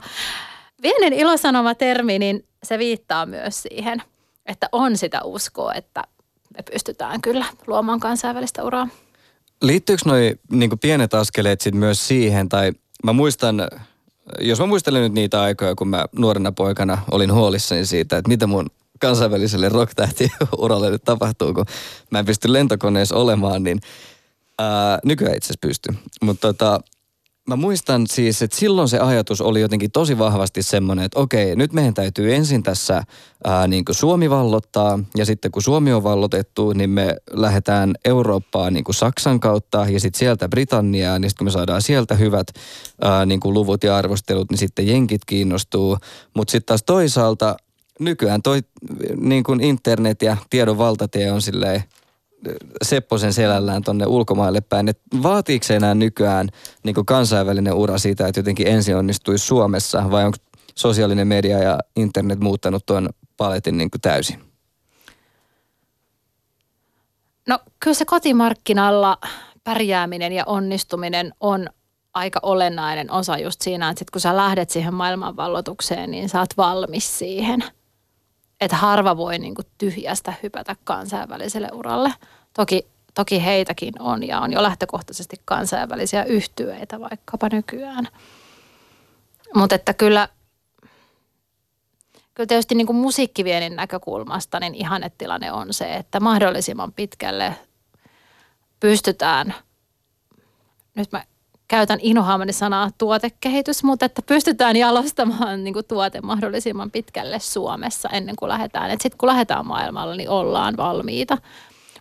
Viennin 0.82 1.14
ilosanoma-termi, 1.14 2.20
niin 2.20 2.46
se 2.64 2.80
viittaa 2.80 3.26
myös 3.26 3.64
siihen, 3.64 4.02
että 4.46 4.70
on 4.72 4.98
sitä 4.98 5.22
uskoa, 5.24 5.74
että 5.74 6.04
me 6.58 6.64
pystytään 6.72 7.22
kyllä 7.22 7.46
luomaan 7.68 8.00
kansainvälistä 8.00 8.64
uraa. 8.64 8.88
Liittyykö 9.62 10.02
noi 10.06 10.36
niin 10.52 10.80
pienet 10.82 11.14
askeleet 11.14 11.62
sitten 11.62 11.80
myös 11.80 12.08
siihen, 12.08 12.50
tai 12.50 12.72
mä 13.04 13.14
muistan, 13.14 13.68
jos 14.40 14.60
mä 14.60 14.66
muistelen 14.66 15.02
nyt 15.02 15.14
niitä 15.14 15.42
aikoja, 15.42 15.76
kun 15.76 15.88
mä 15.88 16.06
nuorena 16.16 16.52
poikana 16.52 16.98
olin 17.12 17.34
huolissani 17.34 17.86
siitä, 17.86 18.18
että 18.18 18.30
mitä 18.30 18.48
mun 18.48 18.70
kansainväliselle 19.00 19.70
rocktähtiuralle 19.70 20.90
nyt 20.92 21.04
tapahtuu, 21.04 21.54
kun 21.54 21.66
mä 22.12 22.20
en 22.20 22.26
pysty 22.26 22.54
lentokoneessa 22.54 23.16
olemaan, 23.16 23.64
niin 23.64 23.80
ää, 24.60 25.00
nykyään 25.04 25.38
itse 25.38 25.46
asiassa 25.46 25.68
pysty. 25.68 25.94
Mutta 26.22 26.48
tota, 26.48 26.80
mä 27.48 27.56
muistan 27.56 28.08
siis, 28.08 28.42
että 28.42 28.58
silloin 28.58 28.90
se 28.90 29.00
ajatus 29.00 29.42
oli 29.42 29.62
jotenkin 29.62 29.92
tosi 29.92 30.18
vahvasti 30.18 30.64
semmoinen, 30.64 31.06
että 31.06 31.20
okei, 31.20 31.56
nyt 31.56 31.74
meidän 31.74 31.94
täytyy 31.94 32.36
ensin 32.36 32.64
tässä 32.64 33.04
ää, 33.44 33.68
niin 33.68 33.86
kuin 33.86 33.96
Suomi 33.96 34.30
vallottaa 34.30 35.00
ja 35.18 35.26
sitten 35.26 35.52
kun 35.52 35.62
Suomi 35.62 35.94
on 35.94 36.04
vallotettu, 36.04 36.74
niin 36.74 36.90
me 36.90 37.16
lähdetään 37.32 37.94
Eurooppaan 38.06 38.74
niin 38.74 38.84
kuin 38.84 38.96
Saksan 38.96 39.40
kautta 39.40 39.86
ja 39.90 40.00
sitten 40.00 40.20
sieltä 40.20 40.50
Britanniaan, 40.50 41.22
niin 41.22 41.30
sitten 41.30 41.46
kun 41.46 41.48
me 41.48 41.52
saadaan 41.52 41.82
sieltä 41.82 42.16
hyvät 42.16 42.48
ää, 43.02 43.26
niin 43.26 43.40
kuin 43.40 43.54
luvut 43.54 43.84
ja 43.84 43.98
arvostelut, 43.98 44.52
niin 44.52 44.60
sitten 44.60 44.88
jenkit 44.88 45.22
kiinnostuu. 45.26 45.98
Mutta 46.34 46.52
sitten 46.52 46.66
taas 46.68 46.84
toisaalta 46.84 47.56
nykyään 48.00 48.42
toi 48.42 48.60
niin 49.16 49.44
kuin 49.44 49.62
internet 49.62 50.22
ja 50.22 50.38
tiedon 50.50 50.78
valtatie 50.78 51.32
on 51.32 51.42
silleen 51.42 51.84
Sepposen 52.82 53.34
selällään 53.34 53.84
tonne 53.84 54.06
ulkomaille 54.06 54.62
päin. 54.62 54.88
Et 54.88 55.00
vaatiiko 55.24 55.66
se 55.66 55.76
enää 55.76 55.96
nykyään 55.96 56.50
niin 56.84 56.96
kuin 56.96 57.06
kansainvälinen 57.06 57.74
ura 57.74 57.98
siitä, 57.98 58.28
että 58.28 58.40
jotenkin 58.40 58.68
ensin 58.68 58.96
onnistuisi 58.96 59.46
Suomessa 59.46 60.12
vai 60.12 60.26
onko 60.26 60.38
sosiaalinen 60.76 61.28
media 61.28 61.60
ja 61.60 61.80
internet 61.96 62.40
muuttanut 62.40 62.86
tuon 62.86 63.10
paletin 63.38 63.78
niin 63.78 63.92
kuin 63.92 64.02
täysin? 64.02 64.40
No 67.48 67.60
kyllä 67.80 67.96
se 67.96 68.06
kotimarkkinalla 68.06 69.18
pärjääminen 69.64 70.32
ja 70.32 70.44
onnistuminen 70.46 71.34
on 71.40 71.70
aika 72.14 72.40
olennainen 72.44 73.12
osa 73.12 73.38
just 73.38 73.62
siinä, 73.62 73.90
että 73.90 74.00
sit 74.00 74.12
kun 74.12 74.22
sä 74.22 74.38
lähdet 74.38 74.70
siihen 74.70 74.94
maailmanvallotukseen, 74.94 76.12
niin 76.12 76.30
sä 76.30 76.40
oot 76.40 76.58
valmis 76.58 77.20
siihen– 77.20 77.64
että 78.62 78.76
harva 78.76 79.18
voi 79.18 79.38
niin 79.38 79.56
kuin 79.56 79.68
tyhjästä 79.78 80.34
hypätä 80.44 80.76
kansainväliselle 80.84 81.70
uralle. 81.74 82.14
Toki, 82.54 82.88
toki 83.14 83.46
heitäkin 83.46 84.02
on 84.02 84.28
ja 84.28 84.40
on 84.40 84.54
jo 84.54 84.64
lähtökohtaisesti 84.64 85.42
kansainvälisiä 85.46 86.24
yhtyeitä 86.24 87.00
vaikkapa 87.00 87.50
nykyään. 87.52 88.08
Mutta 89.56 89.76
että 89.76 89.94
kyllä, 89.94 90.30
kyllä 92.34 92.48
tietysti 92.48 92.76
niin 92.76 92.88
kuin 92.88 92.98
musiikkiviennin 92.98 93.76
näkökulmasta 93.76 94.60
niin 94.60 94.76
ihannetilanne 94.76 95.52
on 95.52 95.74
se, 95.74 95.96
että 95.96 96.20
mahdollisimman 96.20 96.94
pitkälle 96.94 97.56
pystytään, 98.80 99.56
nyt 100.96 101.12
mä 101.12 101.24
käytän 101.68 102.00
inhoamani 102.02 102.54
sanaa 102.54 102.90
tuotekehitys, 102.98 103.84
mutta 103.84 104.06
että 104.06 104.22
pystytään 104.22 104.76
jalostamaan 104.76 105.64
niin 105.64 105.74
kuin 105.74 105.86
tuote 105.86 106.22
mahdollisimman 106.22 106.92
pitkälle 106.92 107.40
Suomessa 107.40 108.10
ennen 108.10 108.36
kuin 108.36 108.50
lähdetään. 108.50 108.92
Sitten 108.92 109.18
kun 109.18 109.30
lähdetään 109.30 109.68
maailmalla, 109.68 110.16
niin 110.16 110.30
ollaan 110.30 110.78
valmiita. 110.78 111.38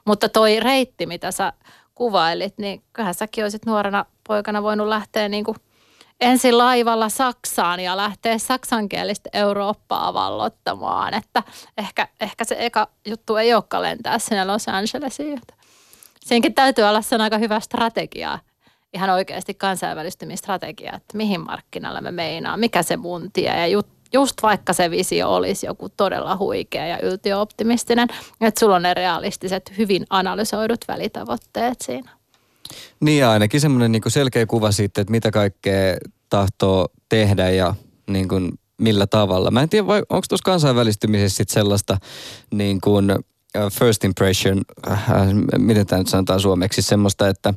Mutta 0.05 0.29
toi 0.29 0.61
reitti, 0.61 1.07
mitä 1.07 1.31
sä 1.31 1.53
kuvailit, 1.95 2.59
niin 2.59 2.83
kyllähän 2.93 3.15
säkin 3.15 3.45
olisit 3.45 3.67
nuorena 3.67 4.05
poikana 4.29 4.63
voinut 4.63 4.89
lähteä 4.89 5.29
niin 5.29 5.45
kuin 5.45 5.57
ensin 6.21 6.59
laivalla 6.59 7.09
Saksaan 7.09 7.81
ja 7.81 7.97
lähteä 7.97 8.39
saksankielistä 8.39 9.31
Eurooppaa 9.33 10.15
vallottamaan. 10.15 11.15
Että 11.15 11.43
ehkä, 11.79 12.09
ehkä 12.21 12.45
se 12.45 12.57
eka 12.59 12.89
juttu 13.07 13.37
ei 13.37 13.55
olekaan 13.55 13.83
lentää 13.83 14.19
sinne 14.19 14.45
Los 14.45 14.69
Angelesiin. 14.69 15.41
Siinäkin 16.21 16.55
täytyy 16.55 16.85
olla 16.85 17.03
sen 17.03 17.21
aika 17.21 17.39
hyvä 17.39 17.61
strategia, 17.61 18.39
ihan 18.95 19.11
oikeasti 19.11 19.55
kansainvälistymistrategia, 19.55 20.93
että 20.97 21.17
mihin 21.17 21.41
markkinalle 21.41 22.01
me 22.01 22.11
meinaa, 22.11 22.57
mikä 22.57 22.83
se 22.83 22.97
mun 22.97 23.31
tie 23.33 23.61
ja 23.61 23.67
just, 23.67 23.89
just 24.13 24.35
vaikka 24.43 24.73
se 24.73 24.91
visio 24.91 25.35
olisi 25.35 25.67
joku 25.67 25.89
todella 25.89 26.37
huikea 26.37 26.87
ja 26.87 27.01
yltiöoptimistinen, 27.01 28.09
että 28.41 28.61
sulla 28.61 28.77
on 28.77 28.83
ne 28.83 28.95
realistiset, 28.95 29.73
hyvin 29.79 30.05
analysoidut 30.11 30.81
välitavoitteet 30.89 31.81
siinä. 31.81 32.11
Niin 33.01 33.21
ja 33.21 33.31
ainakin 33.31 33.61
semmoinen 33.61 33.93
niin 33.93 34.03
selkeä 34.09 34.47
kuva 34.47 34.73
siitä, 34.73 35.01
että 35.01 35.11
mitä 35.11 35.31
kaikkea 35.31 35.97
tahtoo 36.29 36.89
tehdä 37.09 37.51
ja 37.51 37.75
niin 38.11 38.29
kuin 38.29 38.53
millä 38.79 39.07
tavalla. 39.07 39.51
Mä 39.51 39.63
en 39.63 39.69
tiedä, 39.69 39.87
onko 40.09 40.27
tuossa 40.29 40.45
kansainvälistymisessä 40.45 41.37
sit 41.37 41.49
sellaista 41.49 41.99
niin 42.51 42.81
kuin 42.81 43.13
first 43.73 44.05
impression, 44.05 44.63
äh, 44.91 45.07
miten 45.59 45.87
tämä 45.87 45.99
nyt 45.99 46.09
sanotaan 46.09 46.41
suomeksi, 46.41 46.83
semmoista, 46.83 47.29
että 47.29 47.55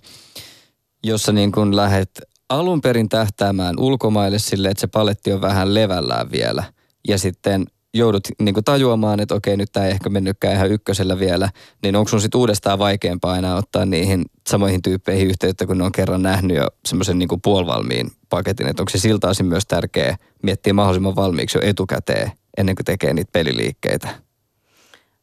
jossa 1.04 1.32
niin 1.32 1.52
kun 1.52 1.76
lähdet 1.76 2.22
alun 2.50 2.82
perin 2.82 3.10
tähtäämään 3.10 3.80
ulkomaille 3.80 4.40
sille, 4.40 4.70
että 4.70 4.82
se 4.82 4.88
paletti 4.88 5.34
on 5.34 5.42
vähän 5.42 5.74
levällään 5.74 6.32
vielä. 6.32 6.64
Ja 7.08 7.18
sitten 7.18 7.66
joudut 7.94 8.28
niin 8.40 8.56
tajuamaan, 8.66 9.20
että 9.20 9.36
okei, 9.36 9.58
nyt 9.58 9.72
tämä 9.72 9.86
ei 9.86 9.92
ehkä 9.92 10.10
mennytkään 10.10 10.54
ihan 10.54 10.72
ykkösellä 10.72 11.20
vielä, 11.20 11.50
niin 11.84 11.96
onko 11.96 12.10
sun 12.10 12.22
sitten 12.22 12.40
uudestaan 12.40 12.80
vaikeampaa 12.80 13.38
enää 13.38 13.56
ottaa 13.56 13.86
niihin 13.86 14.26
samoihin 14.50 14.82
tyyppeihin 14.82 15.28
yhteyttä, 15.28 15.66
kun 15.66 15.78
ne 15.78 15.84
on 15.84 15.92
kerran 15.92 16.24
nähnyt 16.24 16.58
jo 16.58 16.68
semmoisen 16.86 17.20
niin 17.20 17.42
puolivalmiin 17.44 18.12
paketin, 18.30 18.68
että 18.68 18.82
onko 18.82 18.90
se 18.90 18.98
siltä 18.98 19.30
osin 19.30 19.46
myös 19.46 19.66
tärkeää 19.66 20.18
miettiä 20.44 20.74
mahdollisimman 20.74 21.16
valmiiksi 21.16 21.58
jo 21.58 21.62
etukäteen, 21.64 22.32
ennen 22.58 22.76
kuin 22.76 22.86
tekee 22.86 23.14
niitä 23.14 23.32
peliliikkeitä? 23.32 24.10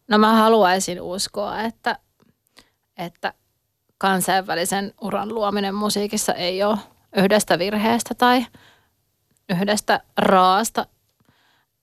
No 0.09 0.19
mä 0.19 0.33
haluaisin 0.33 1.01
uskoa, 1.01 1.63
että, 1.63 1.99
että 2.97 3.35
kansainvälisen 3.99 4.95
uran 5.01 5.35
luominen 5.35 5.75
musiikissa 5.75 6.35
ei 6.35 6.63
ole 6.63 6.79
yhdestä 7.17 7.59
virheestä 7.59 8.15
tai 8.15 8.47
yhdestä 9.49 10.01
raasta, 10.17 10.87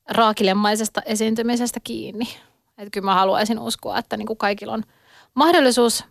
raakilemaisesta 0.10 1.02
esiintymisestä 1.06 1.80
kiinni. 1.84 2.26
Että 2.78 2.90
kyllä 2.92 3.06
mä 3.06 3.16
haluaisin 3.16 3.60
uskoa, 3.60 3.98
että 3.98 4.18
niin 4.18 4.28
kuin 4.28 4.38
kaikilla 4.38 4.74
on 4.74 4.84
mahdollisuus 5.34 6.06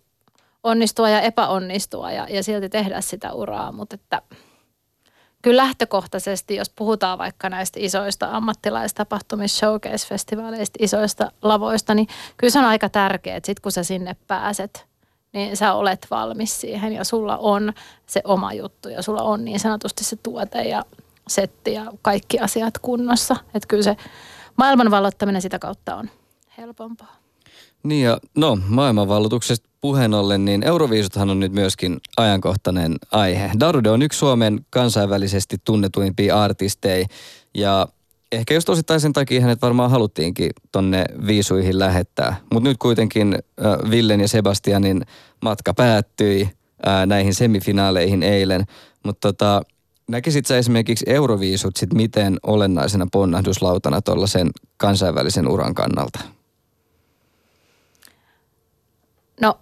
onnistua 0.62 1.08
ja 1.08 1.20
epäonnistua 1.20 2.12
ja, 2.12 2.26
ja 2.30 2.42
silti 2.42 2.68
tehdä 2.68 3.00
sitä 3.00 3.32
uraa, 3.32 3.72
mutta 3.72 3.94
että 3.94 4.22
kyllä 5.42 5.62
lähtökohtaisesti, 5.62 6.56
jos 6.56 6.70
puhutaan 6.70 7.18
vaikka 7.18 7.48
näistä 7.48 7.80
isoista 7.82 8.28
ammattilaistapahtumista, 8.30 9.58
showcase-festivaaleista, 9.58 10.76
isoista 10.78 11.32
lavoista, 11.42 11.94
niin 11.94 12.08
kyllä 12.36 12.50
se 12.50 12.58
on 12.58 12.64
aika 12.64 12.88
tärkeää, 12.88 13.36
että 13.36 13.46
sit 13.46 13.60
kun 13.60 13.72
sä 13.72 13.84
sinne 13.84 14.16
pääset– 14.26 14.86
niin 15.32 15.56
sä 15.56 15.72
olet 15.72 16.06
valmis 16.10 16.60
siihen 16.60 16.92
ja 16.92 17.04
sulla 17.04 17.36
on 17.36 17.72
se 18.06 18.20
oma 18.24 18.52
juttu 18.52 18.88
ja 18.88 19.02
sulla 19.02 19.22
on 19.22 19.44
niin 19.44 19.60
sanotusti 19.60 20.04
se 20.04 20.16
tuote 20.16 20.62
ja 20.62 20.84
setti 21.28 21.72
ja 21.72 21.92
kaikki 22.02 22.38
asiat 22.38 22.78
kunnossa. 22.78 23.36
Että 23.54 23.66
kyllä 23.68 23.82
se 23.82 23.96
maailman 24.56 24.90
vallottaminen 24.90 25.42
sitä 25.42 25.58
kautta 25.58 25.96
on 25.96 26.10
helpompaa. 26.58 27.16
Niin 27.82 28.04
ja 28.04 28.18
no 28.36 28.58
maailmanvallotuksesta 28.68 29.68
puheen 29.80 30.14
ollen, 30.14 30.44
niin 30.44 30.62
Euroviisuthan 30.62 31.30
on 31.30 31.40
nyt 31.40 31.52
myöskin 31.52 32.00
ajankohtainen 32.16 32.96
aihe. 33.12 33.50
Darude 33.60 33.90
on 33.90 34.02
yksi 34.02 34.18
Suomen 34.18 34.66
kansainvälisesti 34.70 35.56
tunnetuimpia 35.64 36.42
artisteja 36.42 37.06
ja 37.54 37.88
ehkä 38.32 38.54
just 38.54 38.68
osittain 38.68 39.00
sen 39.00 39.12
takia 39.12 39.40
hänet 39.40 39.62
varmaan 39.62 39.90
haluttiinkin 39.90 40.50
tonne 40.72 41.04
viisuihin 41.26 41.78
lähettää. 41.78 42.36
Mutta 42.52 42.68
nyt 42.68 42.78
kuitenkin 42.78 43.34
äh, 43.34 43.90
Villen 43.90 44.20
ja 44.20 44.28
Sebastianin 44.28 45.02
matka 45.42 45.74
päättyi 45.74 46.50
äh, 46.88 47.06
näihin 47.06 47.34
semifinaaleihin 47.34 48.22
eilen. 48.22 48.64
Mutta 49.04 49.28
tota, 49.32 49.62
näkisit 50.08 50.46
sä 50.46 50.58
esimerkiksi 50.58 51.04
Euroviisut 51.08 51.76
sit 51.76 51.92
miten 51.92 52.36
olennaisena 52.42 53.06
ponnahduslautana 53.12 54.02
tuollaisen 54.02 54.50
kansainvälisen 54.76 55.48
uran 55.48 55.74
kannalta? 55.74 56.20
No 59.40 59.58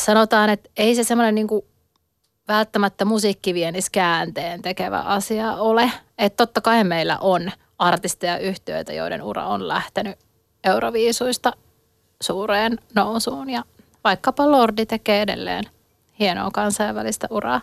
sanotaan, 0.00 0.50
että 0.50 0.70
ei 0.76 0.94
se 0.94 1.04
semmoinen 1.04 1.34
niinku 1.34 1.66
välttämättä 2.48 3.04
musiikkiviennis 3.04 3.90
käänteen 3.90 4.62
tekevä 4.62 5.00
asia 5.00 5.52
ole. 5.52 5.92
Että 6.18 6.36
totta 6.36 6.60
kai 6.60 6.84
meillä 6.84 7.18
on 7.18 7.50
artisteja 7.78 8.38
yhtiöitä, 8.38 8.92
joiden 8.92 9.22
ura 9.22 9.46
on 9.46 9.68
lähtenyt 9.68 10.18
Euroviisuista 10.64 11.52
suureen 12.22 12.78
nousuun 12.94 13.50
ja 13.50 13.62
vaikkapa 14.04 14.50
Lordi 14.50 14.86
tekee 14.86 15.22
edelleen 15.22 15.64
hienoa 16.18 16.50
kansainvälistä 16.50 17.26
uraa. 17.30 17.60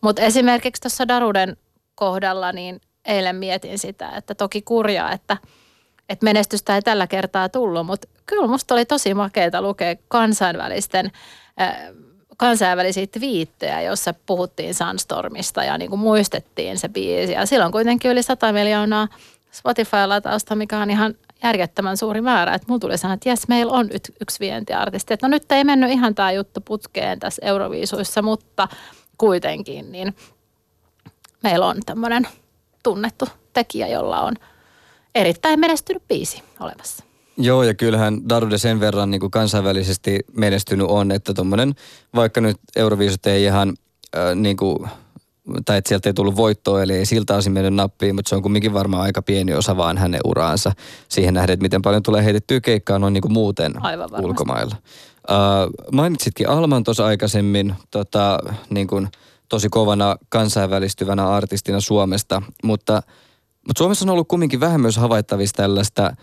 Mutta 0.00 0.22
esimerkiksi 0.22 0.82
tuossa 0.82 1.08
Daruden 1.08 1.56
kohdalla, 1.94 2.52
niin 2.52 2.80
eilen 3.04 3.36
mietin 3.36 3.78
sitä, 3.78 4.10
että 4.16 4.34
toki 4.34 4.62
kurjaa, 4.62 5.12
että, 5.12 5.36
että 6.08 6.24
menestystä 6.24 6.74
ei 6.74 6.82
tällä 6.82 7.06
kertaa 7.06 7.48
tullut, 7.48 7.86
mutta 7.86 8.08
kyllä 8.26 8.46
musta 8.46 8.74
oli 8.74 8.84
tosi 8.84 9.14
makeita 9.14 9.62
lukea 9.62 9.94
kansainvälisten 10.08 11.10
äh, 11.60 11.76
kansainvälisiä 12.38 13.06
twiittejä, 13.06 13.82
jossa 13.82 14.14
puhuttiin 14.26 14.74
Sunstormista 14.74 15.64
ja 15.64 15.78
niin 15.78 15.90
kuin 15.90 16.00
muistettiin 16.00 16.78
se 16.78 16.88
biisi. 16.88 17.32
Ja 17.32 17.46
silloin 17.46 17.72
kuitenkin 17.72 18.10
yli 18.10 18.22
100 18.22 18.52
miljoonaa 18.52 19.08
Spotify-latausta, 19.50 20.54
mikä 20.54 20.78
on 20.78 20.90
ihan 20.90 21.14
järjettömän 21.42 21.96
suuri 21.96 22.20
määrä. 22.20 22.54
Että 22.54 22.66
mulla 22.68 22.80
tuli 22.80 22.98
sanoa, 22.98 23.14
että 23.14 23.28
jes, 23.28 23.48
meillä 23.48 23.72
on 23.72 23.86
nyt 23.92 24.12
yksi 24.20 24.40
vientiartisti. 24.40 25.14
Että 25.14 25.28
no 25.28 25.30
nyt 25.30 25.52
ei 25.52 25.64
mennyt 25.64 25.90
ihan 25.90 26.14
tämä 26.14 26.32
juttu 26.32 26.60
putkeen 26.60 27.18
tässä 27.18 27.46
Euroviisuissa, 27.46 28.22
mutta 28.22 28.68
kuitenkin 29.18 29.92
niin 29.92 30.16
meillä 31.42 31.66
on 31.66 31.76
tämmöinen 31.86 32.28
tunnettu 32.82 33.28
tekijä, 33.52 33.88
jolla 33.88 34.20
on 34.20 34.34
erittäin 35.14 35.60
menestynyt 35.60 36.02
biisi 36.08 36.42
olemassa. 36.60 37.07
Joo, 37.40 37.62
ja 37.62 37.74
kyllähän 37.74 38.28
Darude 38.28 38.58
sen 38.58 38.80
verran 38.80 39.10
niin 39.10 39.20
kuin 39.20 39.30
kansainvälisesti 39.30 40.20
menestynyt 40.36 40.86
on, 40.88 41.12
että 41.12 41.34
tuommoinen, 41.34 41.74
vaikka 42.14 42.40
nyt 42.40 42.56
Euroviisut 42.76 43.26
ei 43.26 43.44
ihan 43.44 43.74
äh, 44.16 44.34
niin 44.34 44.56
kuin, 44.56 44.78
tai 45.64 45.78
että 45.78 45.88
sieltä 45.88 46.08
ei 46.08 46.14
tullut 46.14 46.36
voittoa, 46.36 46.82
eli 46.82 46.92
ei 46.92 47.06
siltä 47.06 47.34
osin 47.34 47.52
mennyt 47.52 47.74
nappiin, 47.74 48.14
mutta 48.14 48.28
se 48.28 48.36
on 48.36 48.42
kumminkin 48.42 48.72
varmaan 48.72 49.02
aika 49.02 49.22
pieni 49.22 49.54
osa 49.54 49.76
vaan 49.76 49.98
hänen 49.98 50.20
uraansa 50.24 50.72
siihen 51.08 51.34
nähden, 51.34 51.54
että 51.54 51.64
miten 51.64 51.82
paljon 51.82 52.02
tulee 52.02 52.24
heitettyä 52.24 52.60
keikkaa 52.60 52.98
noin 52.98 53.12
niin 53.12 53.22
kuin 53.22 53.32
muuten 53.32 53.74
ulkomailla. 54.22 54.76
Uh, 55.30 55.92
mainitsitkin 55.92 56.48
Alman 56.48 56.84
tuossa 56.84 57.06
aikaisemmin 57.06 57.74
tota, 57.90 58.38
niin 58.70 58.86
kuin, 58.86 59.08
tosi 59.48 59.68
kovana 59.68 60.16
kansainvälistyvänä 60.28 61.28
artistina 61.28 61.80
Suomesta, 61.80 62.42
mutta, 62.64 63.02
mutta 63.66 63.78
Suomessa 63.78 64.04
on 64.04 64.10
ollut 64.10 64.28
kumminkin 64.28 64.60
vähän 64.60 64.80
myös 64.80 64.96
havaittavissa 64.96 65.56
tällaista– 65.56 66.10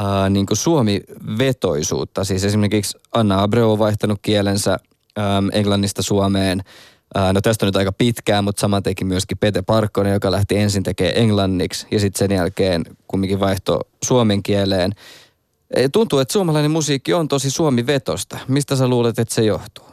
äh, 0.00 0.30
niin 0.30 0.46
kuin 0.46 0.56
Suomi-vetoisuutta. 0.56 2.24
Siis 2.24 2.44
esimerkiksi 2.44 2.98
Anna 3.12 3.42
Abreu 3.42 3.72
on 3.72 3.78
vaihtanut 3.78 4.18
kielensä 4.22 4.78
ähm, 5.18 5.48
englannista 5.52 6.02
Suomeen. 6.02 6.62
Äh, 7.16 7.32
no 7.32 7.40
tästä 7.40 7.66
on 7.66 7.68
nyt 7.68 7.76
aika 7.76 7.92
pitkään, 7.92 8.44
mutta 8.44 8.60
sama 8.60 8.82
teki 8.82 9.04
myöskin 9.04 9.38
Pete 9.38 9.62
Parkkonen, 9.62 10.12
joka 10.12 10.30
lähti 10.30 10.58
ensin 10.58 10.82
tekemään 10.82 11.16
englanniksi 11.16 11.86
ja 11.90 12.00
sitten 12.00 12.18
sen 12.18 12.36
jälkeen 12.36 12.84
kumminkin 13.08 13.40
vaihto 13.40 13.80
suomen 14.04 14.42
kieleen. 14.42 14.92
Tuntuu, 15.92 16.18
että 16.18 16.32
suomalainen 16.32 16.70
musiikki 16.70 17.14
on 17.14 17.28
tosi 17.28 17.50
Suomi-vetosta. 17.50 18.38
Mistä 18.48 18.76
sä 18.76 18.88
luulet, 18.88 19.18
että 19.18 19.34
se 19.34 19.42
johtuu? 19.42 19.84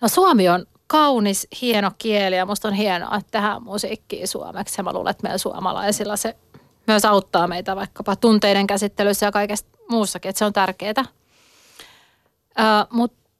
No 0.00 0.08
Suomi 0.08 0.48
on 0.48 0.66
kaunis, 0.86 1.48
hieno 1.60 1.90
kieli 1.98 2.36
ja 2.36 2.46
musta 2.46 2.68
on 2.68 2.74
hienoa, 2.74 3.16
että 3.16 3.30
tehdään 3.30 3.62
musiikkia 3.62 4.26
suomeksi. 4.26 4.74
Ja 4.78 4.84
mä 4.84 4.92
luulen, 4.92 5.10
että 5.10 5.22
meillä 5.22 5.38
suomalaisilla 5.38 6.16
se 6.16 6.36
myös 6.86 7.04
auttaa 7.04 7.46
meitä 7.46 7.76
vaikkapa 7.76 8.16
tunteiden 8.16 8.66
käsittelyssä 8.66 9.26
ja 9.26 9.32
kaikessa 9.32 9.66
muussakin, 9.90 10.28
että 10.28 10.38
se 10.38 10.44
on 10.44 10.52
tärkeää. 10.52 11.04
Mutta 12.90 13.30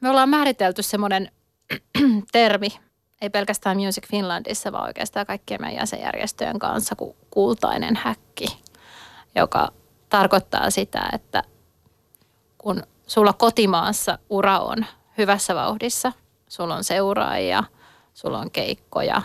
me 0.00 0.10
ollaan 0.10 0.28
määritelty 0.28 0.82
semmoinen 0.82 1.32
termi, 2.32 2.68
ei 3.20 3.30
pelkästään 3.30 3.76
Music 3.76 4.08
Finlandissa, 4.08 4.72
vaan 4.72 4.86
oikeastaan 4.86 5.26
kaikkien 5.26 5.60
meidän 5.60 5.80
jäsenjärjestöjen 5.80 6.58
kanssa 6.58 6.96
kuin 6.96 7.16
kultainen 7.30 7.96
häkki, 7.96 8.62
joka 9.34 9.68
tarkoittaa 10.08 10.70
sitä, 10.70 11.08
että 11.12 11.42
kun 12.58 12.82
sulla 13.06 13.32
kotimaassa 13.32 14.18
ura 14.30 14.58
on 14.58 14.86
hyvässä 15.18 15.54
vauhdissa, 15.54 16.12
sulla 16.48 16.74
on 16.74 16.84
seuraajia, 16.84 17.64
sulla 18.14 18.38
on 18.38 18.50
keikkoja, 18.50 19.22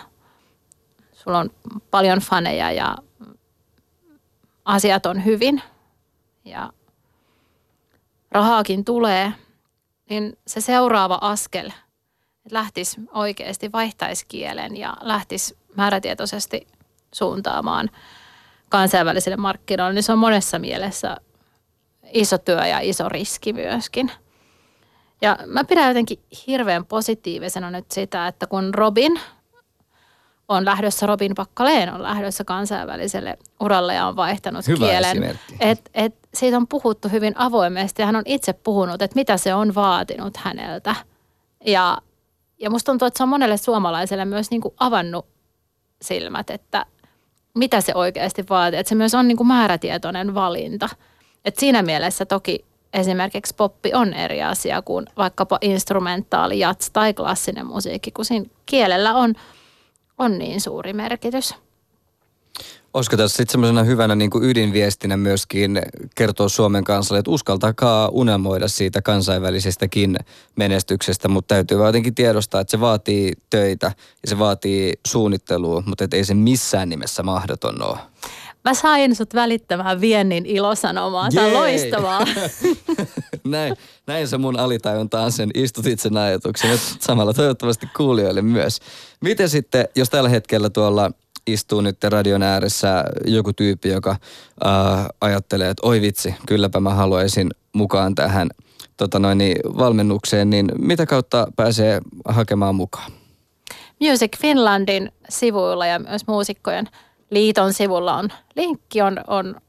sulla 1.12 1.38
on 1.38 1.50
paljon 1.90 2.18
faneja 2.18 2.72
ja 2.72 2.96
asiat 4.64 5.06
on 5.06 5.24
hyvin 5.24 5.62
ja 6.44 6.72
rahaakin 8.30 8.84
tulee, 8.84 9.32
niin 10.10 10.38
se 10.46 10.60
seuraava 10.60 11.18
askel, 11.20 11.66
että 11.66 12.54
lähtisi 12.54 13.00
oikeasti, 13.12 13.72
vaihtaisi 13.72 14.26
kielen 14.28 14.76
ja 14.76 14.96
lähtisi 15.00 15.56
määrätietoisesti 15.76 16.66
suuntaamaan 17.14 17.90
kansainvälisille 18.68 19.36
markkinoille, 19.36 19.94
niin 19.94 20.02
se 20.02 20.12
on 20.12 20.18
monessa 20.18 20.58
mielessä 20.58 21.16
iso 22.12 22.38
työ 22.38 22.66
ja 22.66 22.80
iso 22.80 23.08
riski 23.08 23.52
myöskin. 23.52 24.10
Ja 25.22 25.38
mä 25.46 25.64
pidän 25.64 25.88
jotenkin 25.88 26.18
hirveän 26.46 26.86
positiivisena 26.86 27.70
nyt 27.70 27.90
sitä, 27.90 28.26
että 28.26 28.46
kun 28.46 28.74
Robin– 28.74 29.20
on 30.48 30.64
lähdössä, 30.64 31.06
Robin 31.06 31.34
Pakkaleen 31.34 31.94
on 31.94 32.02
lähdössä 32.02 32.44
kansainväliselle 32.44 33.38
uralle 33.60 33.94
ja 33.94 34.06
on 34.06 34.16
vaihtanut 34.16 34.68
Hyvä 34.68 34.86
kielen. 34.86 35.38
Et, 35.60 35.90
et 35.94 36.14
siitä 36.34 36.56
on 36.56 36.68
puhuttu 36.68 37.08
hyvin 37.08 37.32
avoimesti 37.36 38.02
ja 38.02 38.06
hän 38.06 38.16
on 38.16 38.22
itse 38.26 38.52
puhunut, 38.52 39.02
että 39.02 39.14
mitä 39.14 39.36
se 39.36 39.54
on 39.54 39.74
vaatinut 39.74 40.36
häneltä. 40.36 40.94
Ja, 41.66 41.98
ja 42.58 42.70
musta 42.70 42.92
tuntuu, 42.92 43.06
että 43.06 43.18
se 43.18 43.22
on 43.22 43.28
monelle 43.28 43.56
suomalaiselle 43.56 44.24
myös 44.24 44.50
niin 44.50 44.60
kuin 44.60 44.74
avannut 44.78 45.26
silmät, 46.02 46.50
että 46.50 46.86
mitä 47.54 47.80
se 47.80 47.92
oikeasti 47.94 48.44
vaatii. 48.50 48.80
Että 48.80 48.88
se 48.88 48.94
myös 48.94 49.14
on 49.14 49.28
niin 49.28 49.36
kuin 49.36 49.46
määrätietoinen 49.46 50.34
valinta. 50.34 50.88
Et 51.44 51.58
siinä 51.58 51.82
mielessä 51.82 52.26
toki 52.26 52.64
esimerkiksi 52.92 53.54
poppi 53.54 53.94
on 53.94 54.14
eri 54.14 54.42
asia 54.42 54.82
kuin 54.82 55.06
vaikkapa 55.16 55.58
instrumentaali, 55.60 56.58
jats 56.58 56.90
tai 56.90 57.14
klassinen 57.14 57.66
musiikki, 57.66 58.10
kun 58.10 58.24
siinä 58.24 58.46
kielellä 58.66 59.14
on– 59.14 59.34
on 60.18 60.38
niin 60.38 60.60
suuri 60.60 60.92
merkitys. 60.92 61.54
Olisiko 62.94 63.16
tässä 63.16 63.36
sitten 63.36 63.52
semmoisena 63.52 63.82
hyvänä 63.82 64.14
niin 64.14 64.30
kuin 64.30 64.44
ydinviestinä 64.44 65.16
myöskin 65.16 65.82
kertoa 66.14 66.48
Suomen 66.48 66.84
kansalle, 66.84 67.18
että 67.18 67.30
uskaltakaa 67.30 68.08
unelmoida 68.08 68.68
siitä 68.68 69.02
kansainvälisestäkin 69.02 70.16
menestyksestä, 70.56 71.28
mutta 71.28 71.54
täytyy 71.54 71.78
jotenkin 71.78 72.14
tiedostaa, 72.14 72.60
että 72.60 72.70
se 72.70 72.80
vaatii 72.80 73.32
töitä 73.50 73.86
ja 74.22 74.28
se 74.28 74.38
vaatii 74.38 74.92
suunnittelua, 75.06 75.82
mutta 75.86 76.08
ei 76.12 76.24
se 76.24 76.34
missään 76.34 76.88
nimessä 76.88 77.22
mahdoton 77.22 77.82
ole. 77.82 77.98
Mä 78.64 78.74
sain 78.74 79.14
sut 79.14 79.34
välittämään 79.34 80.00
viennin 80.00 80.46
ilosanomaa. 80.46 81.28
Tämä 81.34 81.46
on 81.46 81.52
loistavaa. 81.52 82.26
näin, 83.44 83.76
näin 84.06 84.28
se 84.28 84.38
mun 84.38 84.58
alitajuntaan 84.58 85.32
sen 85.32 85.50
istutit 85.54 86.00
sen 86.00 86.16
ajatuksen. 86.16 86.70
Ja 86.70 86.76
samalla 87.00 87.32
toivottavasti 87.32 87.86
kuulijoille 87.96 88.42
myös. 88.42 88.78
Miten 89.20 89.48
sitten, 89.48 89.88
jos 89.96 90.10
tällä 90.10 90.28
hetkellä 90.28 90.70
tuolla 90.70 91.10
istuu 91.46 91.80
nyt 91.80 92.04
radion 92.04 92.42
ääressä 92.42 93.04
joku 93.26 93.52
tyyppi, 93.52 93.88
joka 93.88 94.10
äh, 94.10 95.06
ajattelee, 95.20 95.70
että 95.70 95.86
oi 95.86 96.00
vitsi, 96.00 96.34
kylläpä 96.46 96.80
mä 96.80 96.94
haluaisin 96.94 97.50
mukaan 97.72 98.14
tähän 98.14 98.48
tota 98.96 99.18
noin, 99.18 99.38
niin, 99.38 99.56
valmennukseen, 99.78 100.50
niin 100.50 100.68
mitä 100.78 101.06
kautta 101.06 101.46
pääsee 101.56 102.00
hakemaan 102.28 102.74
mukaan? 102.74 103.12
Music 104.00 104.38
Finlandin 104.38 105.12
sivuilla 105.28 105.86
ja 105.86 105.98
myös 105.98 106.26
muusikkojen 106.26 106.88
liiton 107.30 107.72
sivulla 107.72 108.16
on 108.16 108.28
linkki, 108.56 109.02
on, 109.02 109.20
on, 109.26 109.60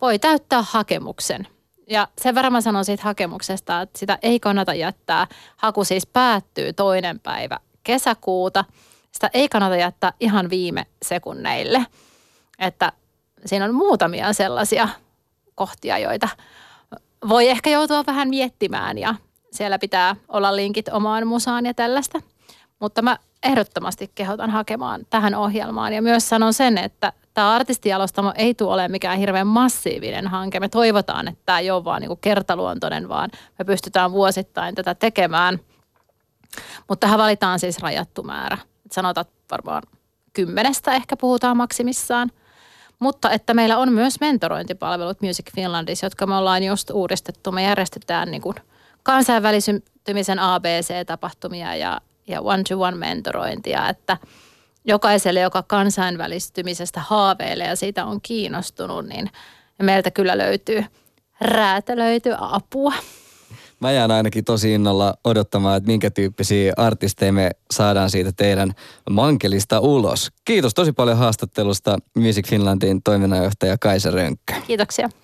voi 0.00 0.18
täyttää 0.18 0.64
hakemuksen. 0.70 1.46
Ja 1.90 2.08
sen 2.18 2.34
verran 2.34 2.52
mä 2.52 2.60
sanon 2.60 2.84
siitä 2.84 3.02
hakemuksesta, 3.02 3.80
että 3.80 3.98
sitä 3.98 4.18
ei 4.22 4.40
kannata 4.40 4.74
jättää. 4.74 5.26
Haku 5.56 5.84
siis 5.84 6.06
päättyy 6.06 6.72
toinen 6.72 7.20
päivä 7.20 7.58
kesäkuuta. 7.84 8.64
Sitä 9.12 9.30
ei 9.32 9.48
kannata 9.48 9.76
jättää 9.76 10.12
ihan 10.20 10.50
viime 10.50 10.86
sekunneille. 11.02 11.86
Että 12.58 12.92
siinä 13.46 13.64
on 13.64 13.74
muutamia 13.74 14.32
sellaisia 14.32 14.88
kohtia, 15.54 15.98
joita 15.98 16.28
voi 17.28 17.48
ehkä 17.48 17.70
joutua 17.70 18.06
vähän 18.06 18.28
miettimään 18.28 18.98
ja 18.98 19.14
siellä 19.52 19.78
pitää 19.78 20.16
olla 20.28 20.56
linkit 20.56 20.88
omaan 20.88 21.26
musaan 21.26 21.66
ja 21.66 21.74
tällaista. 21.74 22.20
Mutta 22.78 23.02
mä 23.02 23.18
ehdottomasti 23.42 24.10
kehotan 24.14 24.50
hakemaan 24.50 25.06
tähän 25.10 25.34
ohjelmaan. 25.34 25.92
Ja 25.92 26.02
myös 26.02 26.28
sanon 26.28 26.54
sen, 26.54 26.78
että 26.78 27.12
tämä 27.34 27.52
artistialostamo 27.52 28.32
ei 28.34 28.54
tule 28.54 28.72
olemaan 28.72 28.90
mikään 28.90 29.18
hirveän 29.18 29.46
massiivinen 29.46 30.26
hanke. 30.26 30.60
Me 30.60 30.68
toivotaan, 30.68 31.28
että 31.28 31.42
tämä 31.46 31.58
ei 31.58 31.70
ole 31.70 31.84
vaan 31.84 32.02
niin 32.02 32.18
kertaluontoinen, 32.20 33.08
vaan 33.08 33.30
me 33.58 33.64
pystytään 33.64 34.12
vuosittain 34.12 34.74
tätä 34.74 34.94
tekemään. 34.94 35.60
Mutta 36.88 37.06
tähän 37.06 37.18
valitaan 37.18 37.58
siis 37.58 37.78
rajattu 37.78 38.22
määrä. 38.22 38.58
Sanotaan 38.92 39.26
varmaan 39.50 39.82
kymmenestä 40.32 40.92
ehkä 40.92 41.16
puhutaan 41.16 41.56
maksimissaan. 41.56 42.30
Mutta 42.98 43.30
että 43.30 43.54
meillä 43.54 43.78
on 43.78 43.92
myös 43.92 44.20
mentorointipalvelut 44.20 45.22
Music 45.22 45.54
Finlandissa, 45.54 46.06
jotka 46.06 46.26
me 46.26 46.36
ollaan 46.36 46.62
just 46.62 46.90
uudistettu. 46.90 47.52
Me 47.52 47.62
järjestetään 47.62 48.30
niin 48.30 48.42
kuin 48.42 48.56
kansainvälistymisen 49.02 50.38
ABC-tapahtumia 50.38 51.74
ja, 51.76 52.00
ja 52.26 52.40
one-to-one 52.40 52.96
mentorointia, 52.96 53.88
että 53.88 54.16
jokaiselle, 54.84 55.40
joka 55.40 55.62
kansainvälistymisestä 55.62 57.00
haaveilee 57.00 57.66
ja 57.66 57.76
siitä 57.76 58.04
on 58.04 58.20
kiinnostunut, 58.20 59.06
niin 59.06 59.30
meiltä 59.82 60.10
kyllä 60.10 60.38
löytyy 60.38 60.84
räätälöity 61.40 62.30
apua. 62.38 62.92
Mä 63.80 63.92
jään 63.92 64.10
ainakin 64.10 64.44
tosi 64.44 64.72
innolla 64.72 65.14
odottamaan, 65.24 65.76
että 65.76 65.86
minkä 65.86 66.10
tyyppisiä 66.10 66.72
artisteja 66.76 67.32
me 67.32 67.50
saadaan 67.70 68.10
siitä 68.10 68.32
teidän 68.36 68.72
mankelista 69.10 69.80
ulos. 69.80 70.28
Kiitos 70.44 70.74
tosi 70.74 70.92
paljon 70.92 71.18
haastattelusta 71.18 71.98
Music 72.16 72.48
Finlandin 72.48 73.02
toiminnanjohtaja 73.02 73.78
Kaisa 73.78 74.10
Rönkkö. 74.10 74.54
Kiitoksia. 74.66 75.10